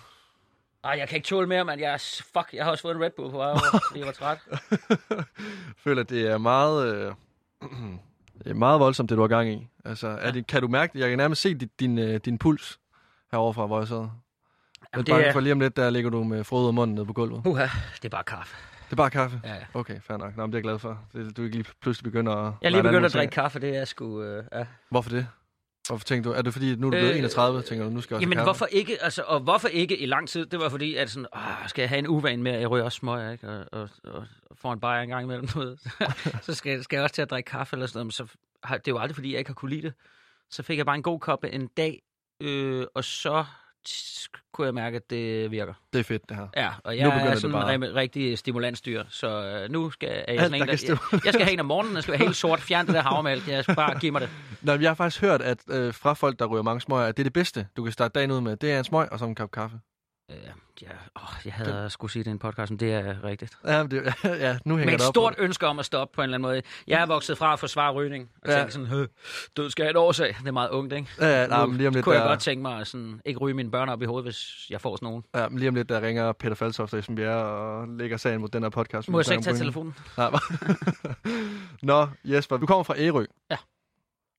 [0.83, 1.81] Ej, jeg kan ikke tåle mere, mand.
[1.81, 4.05] Jeg, er- fuck, jeg har også fået en Red Bull på vej over, fordi jeg
[4.07, 4.37] var træt.
[5.09, 5.25] Jeg
[5.77, 7.13] føler, det er meget, øh,
[8.43, 9.67] det er meget voldsomt, det du har gang i.
[9.85, 10.31] Altså, er Ja.
[10.31, 10.99] det, kan du mærke det?
[10.99, 12.79] Jeg kan nærmest se din, din, øh, din puls
[13.31, 14.09] heroverfra, hvor jeg er
[14.93, 17.05] Jamen, det er- for lige om lidt, der ligger du med frode af munden nede
[17.05, 17.41] på gulvet.
[17.45, 18.55] Uha, det er bare kaffe.
[18.85, 19.41] Det er bare kaffe?
[19.43, 19.61] Ja, ja.
[19.73, 20.37] Okay, fair nok.
[20.37, 20.99] Nå, men det er jeg glad for.
[21.13, 22.53] Det, du ikke lige pludselig begynder at...
[22.61, 24.21] Jeg er lige anden at drikke kaffe, det er sgu...
[24.23, 24.65] Øh, ja.
[24.89, 25.27] Hvorfor det?
[25.91, 26.33] Hvorfor tænkte du?
[26.33, 28.29] Er det fordi, nu er du blevet Øh, 31, tænker du, nu skal jeg også
[28.29, 30.45] Jamen, hvorfor ikke, altså, og hvorfor ikke i lang tid?
[30.45, 32.85] Det var fordi, at sådan, åh, skal jeg have en uvane med, at jeg ryger
[32.85, 33.49] også smøg, ikke?
[33.49, 34.25] Og, og, og,
[34.55, 35.77] får en bajer en gang imellem, du ved.
[36.41, 38.27] så skal, skal jeg også til at drikke kaffe eller sådan noget, men så
[38.63, 39.93] har, det er jo aldrig, fordi jeg ikke har kunne lide det.
[40.49, 42.01] Så fik jeg bare en god kop en dag,
[42.41, 43.45] øh, og så
[44.53, 45.73] kunne jeg mærke, at det virker.
[45.93, 46.47] Det er fedt, det her.
[46.57, 47.75] Ja, og Nu jeg begynder er sådan bare.
[47.75, 49.27] en rigtig stimulansdyr, så
[49.63, 51.65] øh, nu skal jeg Alt, sådan en, der der, jeg, jeg skal have en om
[51.65, 54.21] morgenen, jeg skal være helt sort, fjern det der havremælk, jeg skal bare give mig
[54.21, 54.29] det.
[54.61, 57.21] Nå, jeg har faktisk hørt, at øh, fra folk, der ryger mange smøger, at det
[57.21, 58.57] er det bedste, du kan starte dagen ud med.
[58.57, 59.79] Det er en smøg og så en kop kaffe.
[60.31, 60.37] Øh,
[60.81, 63.57] ja, åh, jeg havde skulle sige det i en podcast, men det er rigtigt.
[63.65, 66.15] Ja, men det, ja nu hænger Med et det stort på ønske om at stoppe
[66.15, 66.61] på en eller anden måde.
[66.87, 68.53] Jeg er vokset fra at forsvare rygning, og Ja.
[68.53, 68.59] ja.
[68.59, 69.05] tænke sådan, "Hø,
[69.57, 70.35] død skal et årsag.
[70.39, 71.07] Det er meget ungt, ikke?
[71.19, 71.25] det.
[71.25, 73.39] Ja, nej, men lige om lidt, kunne jeg der, godt tænke mig at sådan, ikke
[73.39, 75.23] ryge mine børn op i hovedet, hvis jeg får sådan nogen.
[75.35, 78.49] ja, men lige om lidt, der ringer Peter Falsoft Esben Bjerre og lægger sagen mod
[78.49, 79.09] den her podcast.
[79.09, 79.95] Må jeg så ikke tage telefonen?
[80.17, 80.31] Nej,
[81.83, 83.25] Nå, Jesper, du kommer fra Ærø.
[83.51, 83.57] Ja.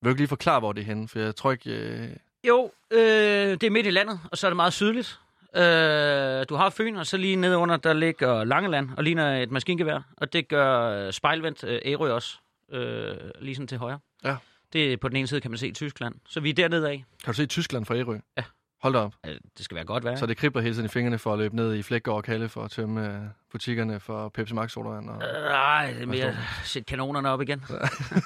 [0.02, 1.08] Vil du ikke lige forklare, hvor det er henne?
[1.08, 1.70] For jeg tror ikke...
[1.70, 2.08] Øh...
[2.48, 5.18] Jo, øh, det er midt i landet, og så er det meget sydligt.
[5.56, 9.50] Øh, du har Fyn, og så lige nede under, der ligger Langeland, og ligner et
[9.50, 10.00] maskingevær.
[10.16, 12.36] Og det gør øh, spejlvendt øh, Ærø også,
[12.72, 13.98] øh, lige sådan til højre.
[14.24, 14.36] Ja.
[14.72, 16.14] Det er på den ene side, kan man se Tyskland.
[16.28, 17.04] Så vi er dernede af.
[17.24, 18.18] Kan du se Tyskland fra Ærø?
[18.38, 18.42] Ja.
[18.82, 19.14] Hold da op.
[19.26, 20.16] Øh, Det skal være godt være.
[20.16, 22.48] Så det kribler hele tiden i fingrene for at løbe ned i Flækgaard og Kalle
[22.48, 23.20] for at tømme øh,
[23.52, 25.10] butikkerne for Pepsi Max sodavand.
[25.10, 25.14] Og...
[25.16, 27.64] Øh, Nej, det er mere sætte kanonerne op igen.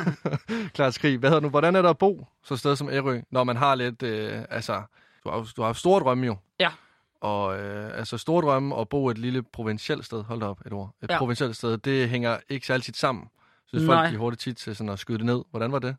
[0.74, 1.18] Klart skrig.
[1.18, 1.48] Hvad hedder nu?
[1.48, 4.38] Hvordan er der at bo så et sted som Ærø, når man har lidt, øh,
[4.50, 4.82] altså,
[5.24, 6.36] du har, du har store drømme jo.
[6.60, 6.70] Ja.
[7.20, 10.72] Og øh, altså store drømme og bo et lille provincielt sted, hold da op et
[10.72, 11.18] ord, et Ja.
[11.18, 13.24] provincielt sted, det hænger ikke særlig tit sammen.
[13.24, 14.02] Jeg synes Nej.
[14.04, 15.42] folk, de hurtigt tit til sådan at skyde det ned.
[15.50, 15.96] Hvordan var det?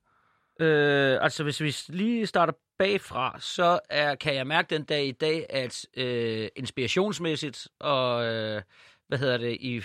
[0.60, 5.12] Øh, altså, hvis vi lige starter bagfra, så er, kan jeg mærke den dag i
[5.12, 8.62] dag, at øh, inspirationsmæssigt og, øh,
[9.08, 9.82] hvad hedder det, i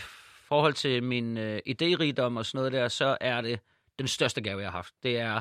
[0.49, 3.61] forhold til min øh, idérigdom og sådan noget der, så er det
[3.99, 4.95] den største gave, jeg har haft.
[5.03, 5.40] Det er,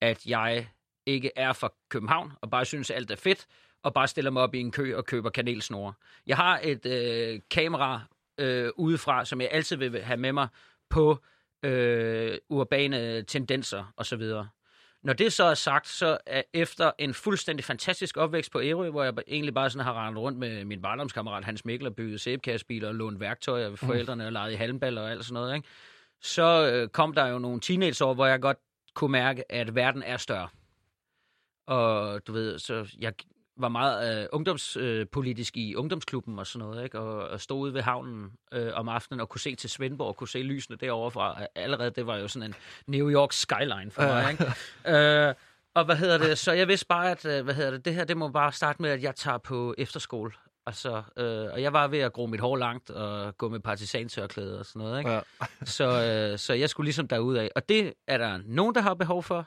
[0.00, 0.68] at jeg
[1.06, 3.46] ikke er fra København og bare synes, at alt er fedt,
[3.84, 5.92] og bare stiller mig op i en kø og køber kanelsnore.
[6.26, 8.00] Jeg har et øh, kamera
[8.38, 10.48] øh, udefra, som jeg altid vil have med mig
[10.90, 11.18] på
[11.62, 14.22] øh, urbane tendenser osv.
[15.02, 19.04] Når det så er sagt, så er efter en fuldstændig fantastisk opvækst på Ærø, hvor
[19.04, 22.88] jeg egentlig bare sådan har rendt rundt med min barndomskammerat Hans Mikkel og bygget sæbekassebiler
[22.88, 25.68] og lånt værktøj af forældrene og leget i halmballer og alt sådan noget, ikke?
[26.20, 28.58] så øh, kom der jo nogle teenageår, hvor jeg godt
[28.94, 30.48] kunne mærke, at verden er større.
[31.66, 33.12] Og du ved, så jeg
[33.56, 36.98] var meget øh, ungdomspolitisk øh, i ungdomsklubben og sådan noget, ikke?
[36.98, 40.16] Og, og stod ude ved havnen øh, om aftenen og kunne se til Svendborg og
[40.16, 41.46] kunne se lysene derovre fra.
[41.54, 42.54] Allerede, det var jo sådan en
[42.86, 44.44] New York skyline for mig, ikke?
[45.28, 45.34] øh,
[45.74, 46.38] Og hvad hedder det?
[46.38, 48.82] Så jeg vidste bare, at øh, hvad hedder det, det her det må bare starte
[48.82, 50.32] med, at jeg tager på efterskole.
[50.66, 54.58] Altså, øh, og jeg var ved at gro mit hår langt og gå med partisantørklæde
[54.58, 54.98] og sådan noget.
[54.98, 55.10] Ikke?
[55.10, 55.20] Ja.
[55.64, 55.84] Så,
[56.32, 57.50] øh, så jeg skulle ligesom derud af.
[57.56, 59.46] Og det er der nogen, der har behov for.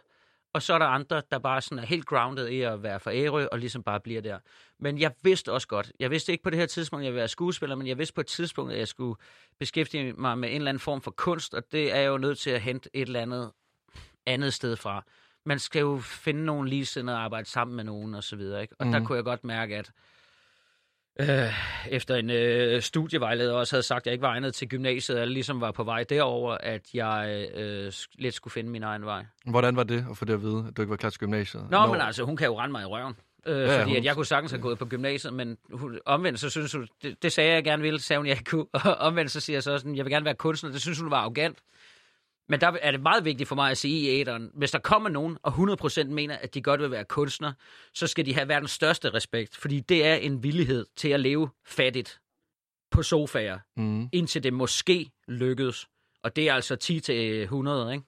[0.57, 3.11] Og så er der andre, der bare sådan er helt grounded i at være for
[3.13, 4.39] ærø, og ligesom bare bliver der.
[4.79, 7.19] Men jeg vidste også godt, jeg vidste ikke på det her tidspunkt, at jeg ville
[7.19, 9.15] være skuespiller, men jeg vidste på et tidspunkt, at jeg skulle
[9.59, 12.39] beskæftige mig med en eller anden form for kunst, og det er jeg jo nødt
[12.39, 13.51] til at hente et eller andet
[14.25, 15.03] andet sted fra.
[15.45, 18.61] Man skal jo finde nogle ligesindede og arbejde sammen med nogen og så videre.
[18.61, 18.75] Ikke?
[18.79, 18.91] Og mm.
[18.91, 19.05] der Mhm.
[19.07, 19.91] kunne jeg godt mærke, at
[21.19, 21.27] øh,
[21.89, 25.21] efter en øh, studievejleder også havde sagt, at jeg ikke var egnet til gymnasiet, og
[25.21, 29.25] jeg ligesom var på vej derover, at jeg øh, lidt skulle finde min egen vej.
[29.45, 31.67] Hvordan var det at få det at vide, at du ikke var klar til gymnasiet?
[31.69, 33.13] Nå, men altså, hun kan jo rende mig i røven.
[33.45, 36.39] Øh, ja, fordi hun- at jeg kunne sagtens have gået på gymnasiet, men hun, omvendt
[36.39, 38.65] så synes hun, det, det sagde jeg gerne ville, sagde hun, jeg ikke kunne.
[38.91, 41.11] Og omvendt så siger jeg så sådan, jeg vil gerne være kunstner, det synes hun
[41.11, 41.57] var arrogant.
[42.49, 45.09] Men der er det meget vigtigt for mig at sige i æderen, hvis der kommer
[45.09, 47.53] nogen, og 100% mener, at de godt vil være kunstner,
[47.93, 51.49] så skal de have verdens største respekt, fordi det er en villighed til at leve
[51.65, 52.19] fattigt
[52.91, 54.09] på sofaer, Mm.
[54.13, 55.87] indtil det måske lykkedes.
[56.23, 58.05] Og det er altså 10 til 100, ikke?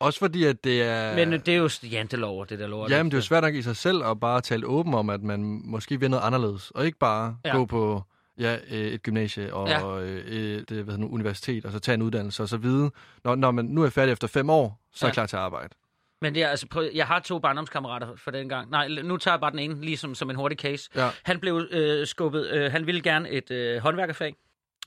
[0.00, 1.14] Også fordi, at det er...
[1.14, 2.90] Men øh, det er jo jantelov, det der lort.
[2.90, 5.22] Jamen, det er jo svært nok i sig selv at bare tale åben om, at
[5.22, 7.56] man måske vil noget anderledes, og ikke bare ja.
[7.56, 8.02] gå på
[8.38, 9.88] ja, øh, et gymnasie og Ja.
[9.96, 10.02] ja.
[10.04, 12.90] et hvad hedder nu, universitet, og så tage en uddannelse, og så vide,
[13.24, 15.10] når, når man nu er færdig efter fem år, så er Ja.
[15.10, 15.74] jeg klar til at arbejde.
[16.20, 18.70] Men det er, altså, prøv, jeg har to barndomskammerater for den gang.
[18.70, 20.90] Nej, nu tager jeg bare den ene, ligesom som en hurtig case.
[20.94, 21.08] Ja.
[21.22, 24.34] Han blev øh, skubbet, øh, han ville gerne et øh, håndværkerfag,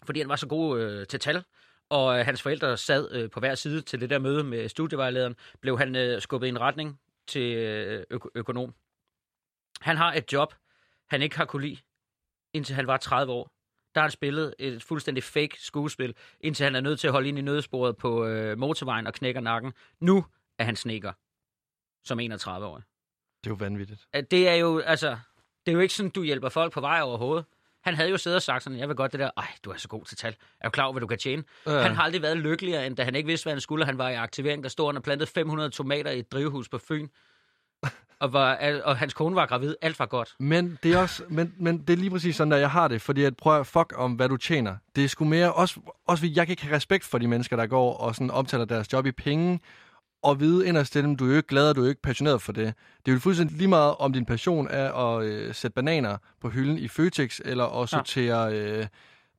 [0.06, 1.44] fordi han var så god øh, til tal.
[1.90, 5.36] Og øh, hans forældre sad øh, på hver side til det der møde med studievejlederen.
[5.62, 8.74] Blev han øh, skubbet i en retning til øh, øko- økonom.
[9.82, 10.54] Han har et job,
[11.10, 11.78] han ikke har kunne lide,
[12.54, 13.52] indtil han var 30 år.
[13.96, 17.30] Der har han spillet et fuldstændig fake skuespil, indtil han er nødt til at holde
[17.30, 19.74] ind i nødsporet på øh, motorvejen og knækker nakken.
[20.00, 20.26] Nu
[20.60, 21.14] er han sneker,
[22.04, 22.84] som 31-årig.
[23.44, 24.08] Det er jo vanvittigt.
[24.32, 25.18] Det er jo, altså,
[25.66, 27.46] det er jo ikke sådan, du hjælper folk på vej overhovedet.
[27.84, 29.78] Han havde jo siddet og sagt sådan, jeg vil godt det der, ej, du er
[29.78, 30.36] så god til tal.
[30.60, 31.44] Er du klar over, hvad du kan tjene?
[31.66, 31.80] Ja.
[31.82, 33.86] Han har aldrig været lykkeligere, end da han ikke vidste, hvad han skulle.
[33.86, 36.78] Han var i aktivering, der stod han og plantede 500 tomater i et drivhus på
[36.78, 37.08] Fyn.
[38.20, 39.76] Og, var, og hans kone var gravid.
[39.82, 40.36] Alt var godt.
[40.40, 43.02] Men det er også, men, men det er lige præcis sådan, der jeg har det,
[43.02, 44.76] fordi at prøv at fuck om, hvad du tjener.
[44.96, 47.68] Det er sgu mere, også, også jeg kan ikke have respekt for de mennesker, der
[47.68, 49.60] går og sådan omtaler deres job i penge,
[50.24, 52.02] og vide inderst til dem, du er jo ikke glad, og du er jo ikke
[52.02, 52.74] passioneret for det.
[53.06, 56.50] Det er jo fuldstændig lige meget, om din passion er at øh, sætte bananer på
[56.50, 58.88] hylden i Føtex, eller at sortere, øh,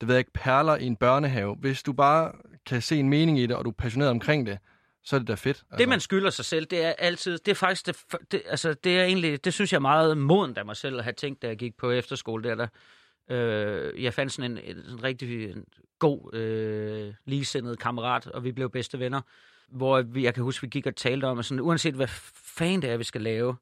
[0.00, 1.54] det ved jeg ikke, perler i en børnehave.
[1.54, 2.32] Hvis du bare
[2.66, 4.58] kan se en mening i det, og du er passioneret omkring det,
[5.04, 5.46] så er det da fedt.
[5.46, 5.76] Altså.
[5.78, 7.96] Det, man skylder sig selv, det er altid, det er faktisk, det,
[8.32, 11.04] det, altså, det er egentlig, det synes jeg er meget modent af mig selv at
[11.04, 12.66] have tænkt, da jeg gik på efterskole der, der
[13.30, 15.64] øh, jeg fandt sådan en, en, en rigtig en
[15.98, 19.20] god, øh, ligesindet kammerat, og vi blev bedste venner,
[19.68, 22.08] hvor vi, jeg kan huske, vi gik og talte om, at sådan, uanset hvad
[22.56, 23.56] fanden det er, vi skal lave,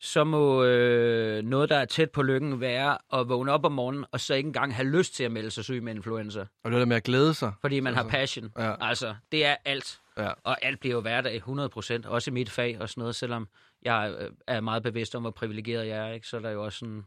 [0.00, 4.04] så må øh, noget, der er tæt på lykken, være at vågne op om morgenen,
[4.12, 6.78] og så ikke engang have lyst til at melde sig syg med influenza, Og det
[6.80, 7.52] der med at glæde sig.
[7.60, 8.52] fordi man har Altså, passion.
[8.58, 8.74] ja.
[8.88, 10.00] Altså, det er alt.
[10.16, 10.30] Ja.
[10.44, 13.48] Og alt bliver jo hverdag 100 procent, også i mit fag og sådan noget, selvom
[13.82, 16.26] jeg øh, er meget bevidst om, hvor privilegeret jeg er, ikke?
[16.26, 17.04] så er der jo også sådan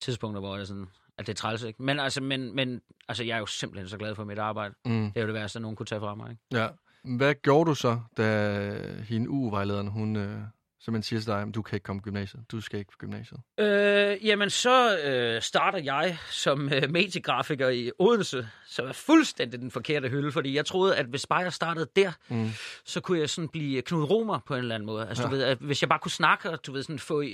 [0.00, 0.86] tidspunkter, hvor jeg er sådan,
[1.18, 1.82] at det er træls, ikke?
[1.82, 4.74] Men, altså, men, men altså, jeg er jo simpelthen så glad for mit arbejde.
[4.84, 5.04] Mm.
[5.12, 6.30] Det er jo det værste, nogen kunne tage fra mig.
[6.30, 6.42] Ikke?
[6.52, 6.68] Ja.
[7.16, 10.16] Hvad gjorde du så, da hende ugevejlederen, hun
[10.78, 12.90] øh, simpelthen siger til dig, at du kan ikke komme på gymnasiet, du skal ikke
[12.90, 13.40] på gymnasiet?
[13.60, 19.70] Øh, jamen, så øh, starter jeg som øh, mediegrafiker i Odense, som er fuldstændig den
[19.70, 22.50] forkerte hylde, fordi jeg troede, at hvis bare jeg startede der, Mm.
[22.84, 25.08] så kunne jeg sådan blive Knud Romer på en eller anden måde.
[25.08, 25.28] Altså, ja.
[25.28, 27.30] Du ved, at hvis jeg bare kunne snakke, og du ved, sådan få, kan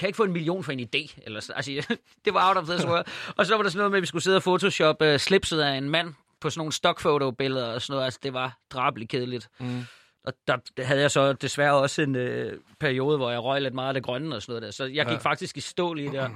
[0.00, 1.18] jeg ikke få en million for en idé?
[1.26, 1.56] Eller, sådan.
[1.56, 3.04] altså, det var out of this world.
[3.36, 5.60] Og så var der sådan noget med, at vi skulle sidde og photoshop uh, slipset
[5.60, 8.04] af en mand på sådan nogle stockfoto-billeder og sådan noget.
[8.04, 9.48] Altså, det var drabeligt kedeligt.
[9.60, 9.82] Mm.
[10.24, 13.88] Og der, havde jeg så desværre også en øh, periode, hvor jeg røg lidt meget
[13.88, 14.70] af det grønne og sådan noget der.
[14.70, 15.18] Så jeg gik ja.
[15.18, 16.30] Faktisk i stå lige der.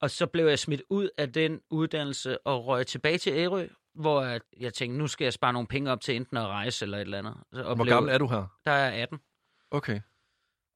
[0.00, 4.22] Og så blev jeg smidt ud af den uddannelse og røg tilbage til Ærø, hvor
[4.22, 6.98] jeg, jeg tænkte, nu skal jeg spare nogle penge op til enten at rejse eller
[6.98, 7.34] et eller andet.
[7.52, 8.46] Og Hvor blev, gammel er du her?
[8.64, 9.20] Der er jeg 18.
[9.70, 10.00] Okay.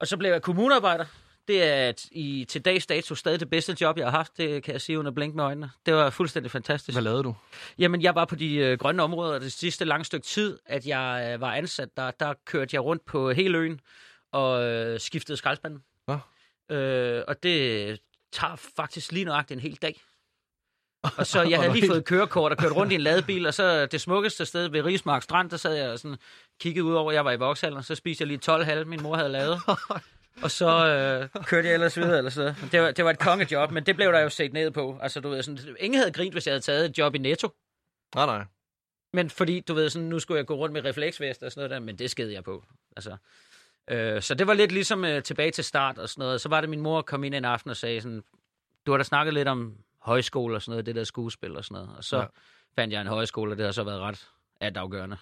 [0.01, 1.05] Og så blev jeg kommunearbejder.
[1.49, 4.37] Det er i, til dags dato stadig det bedste job, jeg har haft.
[4.37, 5.71] Det kan jeg sige under blink med øjnene.
[5.87, 6.95] Det var fuldstændig fantastisk.
[6.95, 7.35] Hvad lavede du?
[7.79, 11.31] Jamen, jeg var på de øh, grønne områder, det sidste lange stykke tid, at jeg
[11.35, 13.81] øh, var ansat, der, der kørte jeg rundt på hele øen
[14.33, 15.83] og øh, skiftede skraldespanden.
[16.09, 16.19] Nå.
[16.77, 18.01] Øh, og det
[18.33, 20.01] tager faktisk lige nøjagtigt en hel dag.
[21.19, 23.87] Og så jeg havde lige fået kørekort og kørt rundt i en ladebil, og så
[23.87, 26.17] det smukkeste sted ved Rigsmark Strand, der sad jeg og sådan
[26.61, 29.17] kiggede ud over, jeg var i Vauxhall, så spiste jeg lige 12 halv, min mor
[29.17, 29.61] havde lavet.
[30.43, 32.19] Og så øh, kørte jeg ellers videre.
[32.19, 32.55] Eller så.
[32.73, 34.99] Det, var, det var et kongejob, men det blev der jo set ned på.
[35.03, 37.49] Altså, du ved, sådan, ingen havde grint, hvis jeg havde taget et job i Netto.
[38.15, 38.45] Nej, nej.
[39.13, 41.71] Men fordi, du ved, sådan, nu skulle jeg gå rundt med refleksvest og sådan noget
[41.71, 42.65] der, men det skede jeg på.
[42.97, 43.17] Altså,
[43.91, 46.41] Øh, så det var lidt ligesom øh, tilbage til start og sådan noget.
[46.41, 48.23] Så var det min mor kom ind en aften og sagde sådan,
[48.87, 51.75] du har da snakket lidt om højskole og sådan noget, det der skuespil og sådan
[51.75, 51.97] noget.
[51.97, 52.25] Og så Ja.
[52.75, 54.29] fandt jeg en højskole, og det har så været ret
[54.61, 55.17] altafgørende.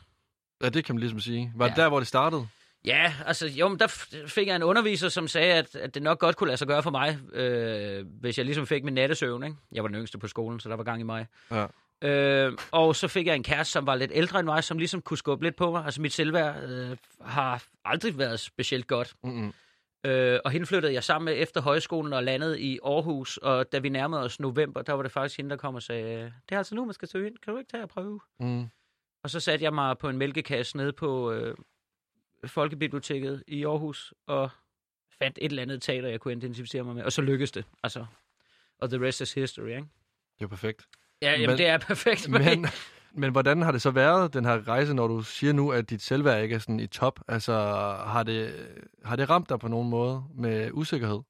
[0.62, 1.52] Ja, det kan man ligesom sige.
[1.56, 1.82] Var det Ja.
[1.82, 2.48] der, hvor det startede?
[2.84, 3.86] Ja, altså, jo, men der
[4.26, 6.82] fik jeg en underviser, som sagde, at, at det nok godt kunne lade sig gøre
[6.82, 9.56] for mig, øh, hvis jeg ligesom fik min nattesøvn, ikke?
[9.72, 11.26] Jeg var den yngste på skolen, så der var gang i mig.
[11.50, 11.66] Ja.
[12.02, 15.02] Øh, og så fik jeg en kæreste, som var lidt ældre end mig, som ligesom
[15.02, 15.84] kunne skubbe lidt på mig.
[15.84, 19.14] Altså, mit selvværd øh, har aldrig været specielt godt.
[19.24, 19.52] Mm-mm.
[20.04, 23.36] Øh, og hende flyttede jeg sammen med efter højskolen og landede i Aarhus.
[23.36, 26.32] Og da vi nærmede os november, der var det faktisk hende, der kom og sagde,
[26.48, 27.36] det er altså nu, man skal søge ind.
[27.44, 28.20] Kan du ikke tage og prøve?
[28.40, 28.66] Mm.
[29.22, 31.56] Og så satte jeg mig på en mælkekasse nede på øh,
[32.44, 34.50] Folkebiblioteket i Aarhus, og
[35.18, 37.04] fandt et eller andet teater, jeg kunne identificere mig med.
[37.04, 37.64] Og så lykkedes det.
[37.82, 38.06] Altså,
[38.78, 39.86] og the rest is history, ikke?
[40.38, 40.86] Det er perfekt.
[41.22, 42.28] Ja, jamen, Men- det er perfekt.
[42.28, 42.66] Men,
[43.12, 46.02] men hvordan har det så været, den her rejse, når du siger nu, at dit
[46.02, 47.20] selvværd ikke er sådan i top?
[47.28, 47.52] Altså,
[48.06, 48.66] har det,
[49.04, 51.20] har det ramt dig på nogen måde med usikkerhed?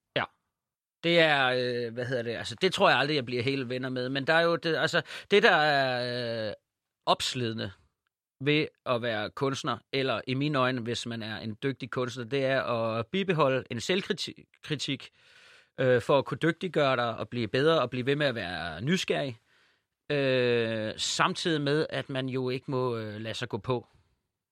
[1.04, 3.88] Det er, øh, hvad hedder det, altså det tror jeg aldrig, jeg bliver helt venner
[3.88, 6.52] med, men der er jo, det, altså det der er øh,
[7.06, 7.70] opslidende
[8.40, 12.44] ved at være kunstner, eller i mine øjne, hvis man er en dygtig kunstner, det
[12.44, 15.10] er at bibeholde en selvkritik,
[15.80, 18.80] øh, for at kunne dygtiggøre dig og blive bedre og blive ved med at være
[18.82, 19.38] nysgerrig,
[20.10, 23.86] øh, samtidig med, at man jo ikke må øh, lade sig gå på.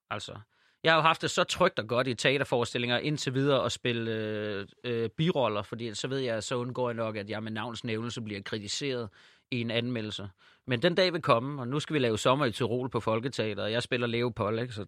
[0.09, 0.35] Altså,
[0.83, 4.11] jeg har jo haft det så trygt og godt i teaterforestillinger indtil videre at spille
[4.11, 7.83] øh, øh, biroller, fordi så ved jeg, så undgår jeg nok, at jeg med navns
[7.83, 9.09] nævnelse bliver kritiseret
[9.51, 10.29] i en anmeldelse.
[10.67, 13.63] Men den dag vil komme, og nu skal vi lave sommer i Tyrol på Folketeater,
[13.63, 14.73] og jeg spiller Leopold, ikke?
[14.73, 14.85] så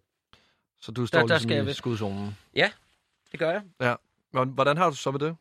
[0.80, 2.36] Så du står Der- der ligesom skal i skudzonen.
[3.32, 3.62] det gør jeg.
[4.30, 5.36] Hvordan- Hvordan har du så ved det?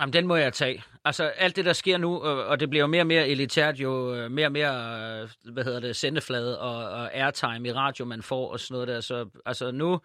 [0.00, 0.82] Jamen, den må jeg tage.
[1.04, 4.14] Altså, alt det, der sker nu, og, det bliver jo mere og mere elitært, jo
[4.14, 8.22] øh, mere og mere, øh, hvad hedder det, sendeflade og, og airtime i radio, man
[8.22, 9.00] får og sådan noget der.
[9.00, 10.00] Så altså, nu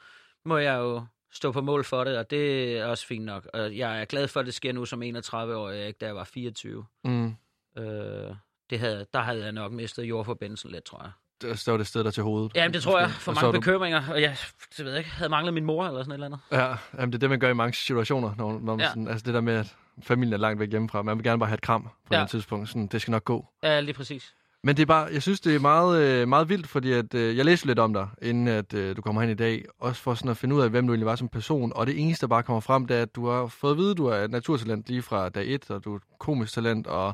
[0.46, 3.48] må jeg jo stå på mål for det, og det er også fint nok.
[3.54, 6.24] Og jeg er glad for, at det sker nu som 31-årig, ikke da jeg var
[6.24, 6.86] 24.
[7.04, 7.36] Mm.
[7.78, 8.36] Øh,
[8.70, 11.12] det havde, der havde jeg nok mistet jordforbindelsen lidt, tror jeg.
[11.42, 12.52] Det så var det sted der til hovedet.
[12.56, 13.12] Jamen, det tror jeg.
[13.12, 14.04] For mange er du- bekymringer.
[14.12, 14.36] Og jeg,
[14.78, 16.40] det ved jeg ikke, havde manglet min mor eller sådan et eller andet.
[16.52, 18.34] Ja, jamen det er det, man gør i mange situationer.
[18.38, 18.88] Når, når man Ja.
[18.88, 21.02] sådan, altså det der med, at familien er langt væk hjemmefra.
[21.02, 22.18] Man vil gerne bare have et kram på ja.
[22.18, 22.24] Ja.
[22.24, 22.70] et tidspunkt.
[22.70, 23.46] Sådan, det skal nok gå.
[23.64, 24.36] Ja, lige præcis.
[24.64, 27.38] Men det er bare, jeg synes, det er meget, øh, meget vildt, fordi at, øh,
[27.38, 30.14] jeg læste lidt om dig, inden at øh, du kommer hen i dag, også for
[30.14, 31.72] sådan at finde ud af, hvem du egentlig var som person.
[31.76, 33.92] Og det eneste, der bare kommer frem, det er, at du har fået at vide,
[33.92, 37.14] at du er naturtalent lige fra dag et, og du er komisk talent, og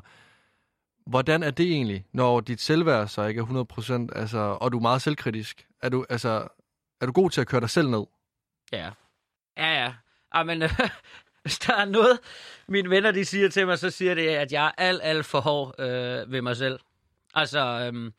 [1.07, 4.81] hvordan er det egentlig, når dit selvværd så ikke er 100%, altså, og du er
[4.81, 5.67] meget selvkritisk?
[5.81, 6.47] Er du, altså,
[7.01, 8.05] er du god til at køre dig selv ned?
[8.71, 8.91] Ja.
[9.57, 9.93] Ja, ja.
[10.31, 10.89] Amen, men øh,
[11.43, 12.19] hvis der er noget,
[12.67, 15.39] mine venner de siger til mig, så siger det, at jeg er alt, alt for
[15.39, 16.79] hård øh, ved mig selv.
[17.33, 18.13] Altså, øhm,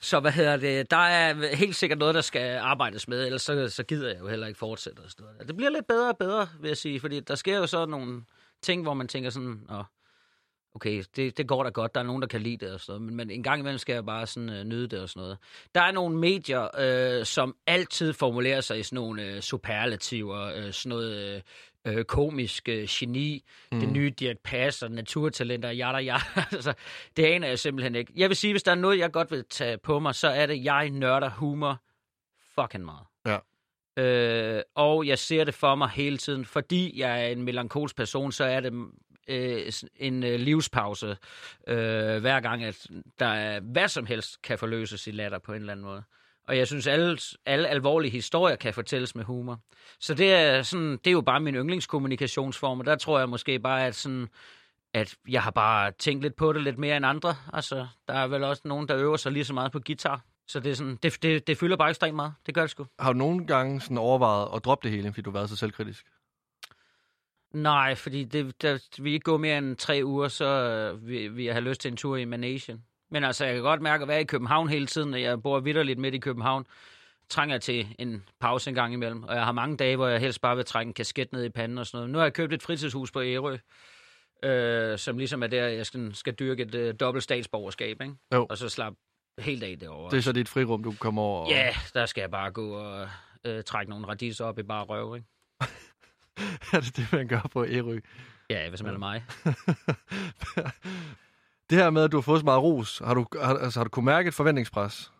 [0.00, 3.68] så hvad hedder det, der er helt sikkert noget, der skal arbejdes med, ellers så,
[3.68, 5.00] så gider jeg jo heller ikke fortsætte.
[5.00, 5.48] Og sådan noget.
[5.48, 8.22] Det bliver lidt bedre og bedre, vil jeg sige, fordi der sker jo så nogle
[8.62, 9.84] ting, hvor man tænker sådan, Åh,
[10.74, 13.00] okay, det, det går da godt, der er nogen, der kan lide det og sådan
[13.00, 15.20] noget, men, men en gang imellem skal jeg bare sådan øh, nyde det og sådan
[15.20, 15.38] noget.
[15.74, 20.72] Der er nogle medier, øh, som altid formulerer sig i sådan nogle øh, superlativer, øh,
[20.72, 21.40] sådan noget øh,
[21.84, 23.80] øh, komisk øh, geni, mm.
[23.80, 26.20] det nye Dirk Passer, naturtalenter, jada, jada.
[26.52, 26.74] altså,
[27.16, 28.12] det aner jeg simpelthen ikke.
[28.16, 30.46] Jeg vil sige, hvis der er noget, jeg godt vil tage på mig, så er
[30.46, 31.82] det, jeg nørder humor
[32.54, 33.06] fucking meget.
[33.26, 33.38] Ja.
[33.96, 38.32] Øh, og jeg ser det for mig hele tiden, fordi jeg er en melankolsk person,
[38.32, 38.72] så er det
[39.28, 41.16] øh, en øh, livspause,
[41.66, 42.86] øh, hver gang, at
[43.18, 46.02] der er hvad som helst kan forløses i latter på en eller anden måde.
[46.48, 49.60] Og jeg synes, alle, alle alvorlige historier kan fortælles med humor.
[50.00, 53.58] Så det er, sådan, det er jo bare min yndlingskommunikationsform, og der tror jeg måske
[53.58, 54.28] bare, at, sådan,
[54.94, 57.34] at jeg har bare tænkt lidt på det lidt mere end andre.
[57.52, 60.20] Altså, der er vel også nogen, der øver sig lige så meget på guitar.
[60.46, 62.34] Så det, er sådan, det, det, det fylder bare ekstremt meget.
[62.46, 62.86] Det gør det sgu.
[62.98, 65.56] Har du nogle gange sådan overvejet at droppe det hele, fordi du har været så
[65.56, 66.06] selvkritisk?
[67.52, 71.46] Nej, fordi det, der, vi ikke går mere end tre uger, så øh, vi, vi
[71.46, 72.82] har lyst til en tur i Manation.
[73.10, 75.60] Men altså, jeg kan godt mærke at være i København hele tiden, og jeg bor
[75.60, 76.66] vidderligt midt i København.
[77.28, 79.22] Trænger jeg til en pause en gang imellem.
[79.22, 81.48] Og jeg har mange dage, hvor jeg helst bare vil trække en kasket ned i
[81.48, 82.10] panden og sådan noget.
[82.10, 83.56] Nu har jeg købt et fritidshus på Ærø,
[84.42, 88.14] øh, som ligesom er der, jeg skal, skal dyrke et øh, dobbelt statsborgerskab, ikke?
[88.34, 88.46] Jo.
[88.50, 88.98] Og så slappe
[89.38, 90.10] helt af derovre.
[90.10, 91.40] Det er så dit frirum, du kan komme over.
[91.44, 93.08] og- Ja, der skal jeg bare gå og
[93.44, 95.26] øh, trække nogle radiser op i bare røv, ikke?
[96.72, 98.00] er det det, man gør på Ærø?
[98.50, 99.24] Ja, hvis man er mig.
[101.70, 103.84] det her med, at du har fået så meget ros, har du, har, altså, har
[103.84, 105.12] du kunne mærke et forventningspres?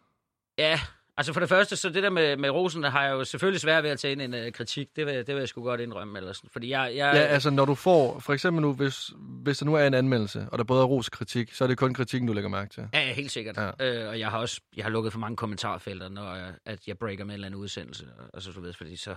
[0.59, 0.81] Ja,
[1.17, 3.61] altså for det første, så det der med, med rosen, der har jeg jo selvfølgelig
[3.61, 4.97] svært ved at tage ind en uh, kritik.
[4.97, 6.19] Det vil, det vil jeg sgu godt indrømme.
[6.19, 6.51] Eller sådan.
[6.53, 9.75] Fordi jeg, jeg, Ja, altså når du får, for eksempel nu, hvis, hvis der nu
[9.75, 12.27] er en anmeldelse, og der både er ros og kritik, så er det kun kritikken,
[12.27, 12.89] du lægger mærke til.
[12.95, 13.57] Ja, ja, helt sikkert.
[13.57, 13.71] Ja.
[13.81, 16.99] Øh, og jeg har også jeg har lukket for mange kommentarfelter, når jeg, at jeg
[16.99, 18.07] breaker med en eller anden udsendelse.
[18.35, 19.15] Altså, du ved, fordi så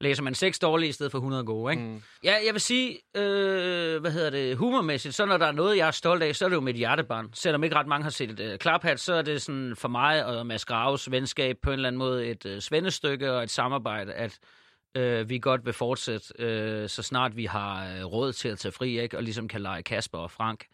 [0.00, 1.82] læser man seks dårlige i stedet for 100 gode, ikke?
[1.82, 2.02] Mm.
[2.24, 5.86] Ja, jeg vil sige, øh, hvad hedder det, humormæssigt, så når der er noget, jeg
[5.86, 7.30] er stolt af, så er det jo mit hjertebarn.
[7.34, 10.46] Selvom ikke ret mange har set øh, Klaphat, så er det sådan for mig og
[10.46, 14.38] Mads Graves venskab på en eller anden måde et øh, svendestykke og et samarbejde, at
[14.96, 18.72] øh, vi godt vil fortsætte, øh, så snart vi har øh, råd til at tage
[18.72, 19.16] fri, ikke?
[19.16, 20.66] Og ligesom kan lege Kasper og Frank.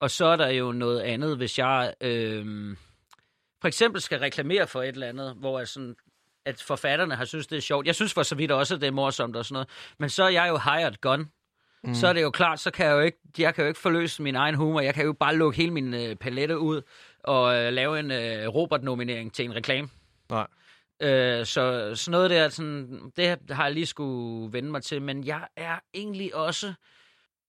[0.00, 2.76] Og så er der jo noget andet, hvis jeg øh,
[3.60, 5.96] for eksempel skal reklamere for et eller andet, hvor jeg sådan,
[6.46, 7.86] at forfatterne har synes, det er sjovt.
[7.86, 9.68] Jeg synes for så vidt også, at det er morsomt og sådan noget.
[9.98, 11.30] Men så er jeg jo hired gun.
[11.84, 11.94] Mm.
[11.94, 14.22] Så er det jo klart, så kan jeg jo ikke, jeg kan jo ikke forløse
[14.22, 14.80] min egen humor.
[14.80, 16.82] Jeg kan jo bare lukke hele min øh, palette ud
[17.24, 19.88] og øh, lave en øh, Robert-nominering til en reklame.
[20.30, 20.46] Nej.
[21.02, 25.02] Øh, så sådan noget der, sådan, det har jeg lige skulle vende mig til.
[25.02, 26.74] Men jeg er egentlig også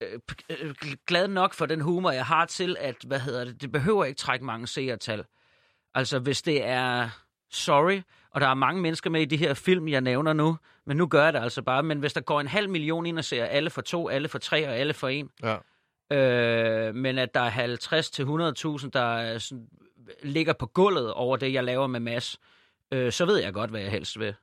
[0.03, 0.19] øh,
[0.49, 0.73] øh,
[1.07, 4.17] glad nok for den humor, jeg har til, at, hvad hedder det, det behøver ikke
[4.17, 5.25] trække mange seertal.
[5.93, 7.09] Altså, hvis det er
[7.51, 8.01] sorry,
[8.31, 11.07] og der er mange mennesker med i de her film, jeg nævner nu, men nu
[11.07, 11.83] gør jeg det altså bare.
[11.83, 14.37] Men hvis der går en halv million ind og ser alle for to, alle for
[14.39, 15.57] tre og alle for en, Ja.
[16.17, 19.67] øh, men at der er 50 til 100.000, der er sådan,
[20.23, 22.39] ligger på gulvet over det, jeg laver med Mads,
[22.91, 24.33] øh, så ved jeg godt, hvad jeg helst vil.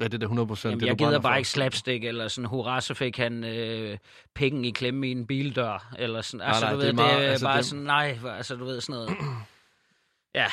[0.00, 0.80] Ja, det er da 100 procent.
[0.80, 1.36] Det, jeg gider bare for.
[1.36, 3.98] ikke slapstick, eller sådan, hurra, så fik han øh,
[4.34, 6.46] penge i klemme i en bildør, eller sådan.
[6.46, 8.56] Altså, nej, du det er ved, meget- det er altså, bare det- sådan, nej, altså,
[8.56, 9.16] du ved, sådan noget.
[10.34, 10.46] Ja,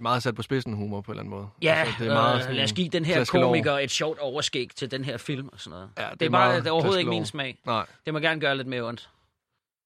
[0.00, 1.48] Meget sat på spidsen humor på en eller anden måde.
[1.62, 4.18] ja altså, det er meget øh, sådan lad os give den her komiker et sjovt
[4.18, 5.90] overskæg til den her film og sådan noget.
[5.98, 7.58] Ja, det, er bare det er overhovedet ikke min smag.
[7.66, 7.86] Nej.
[8.06, 9.10] Det må gerne gøre lidt mere ondt.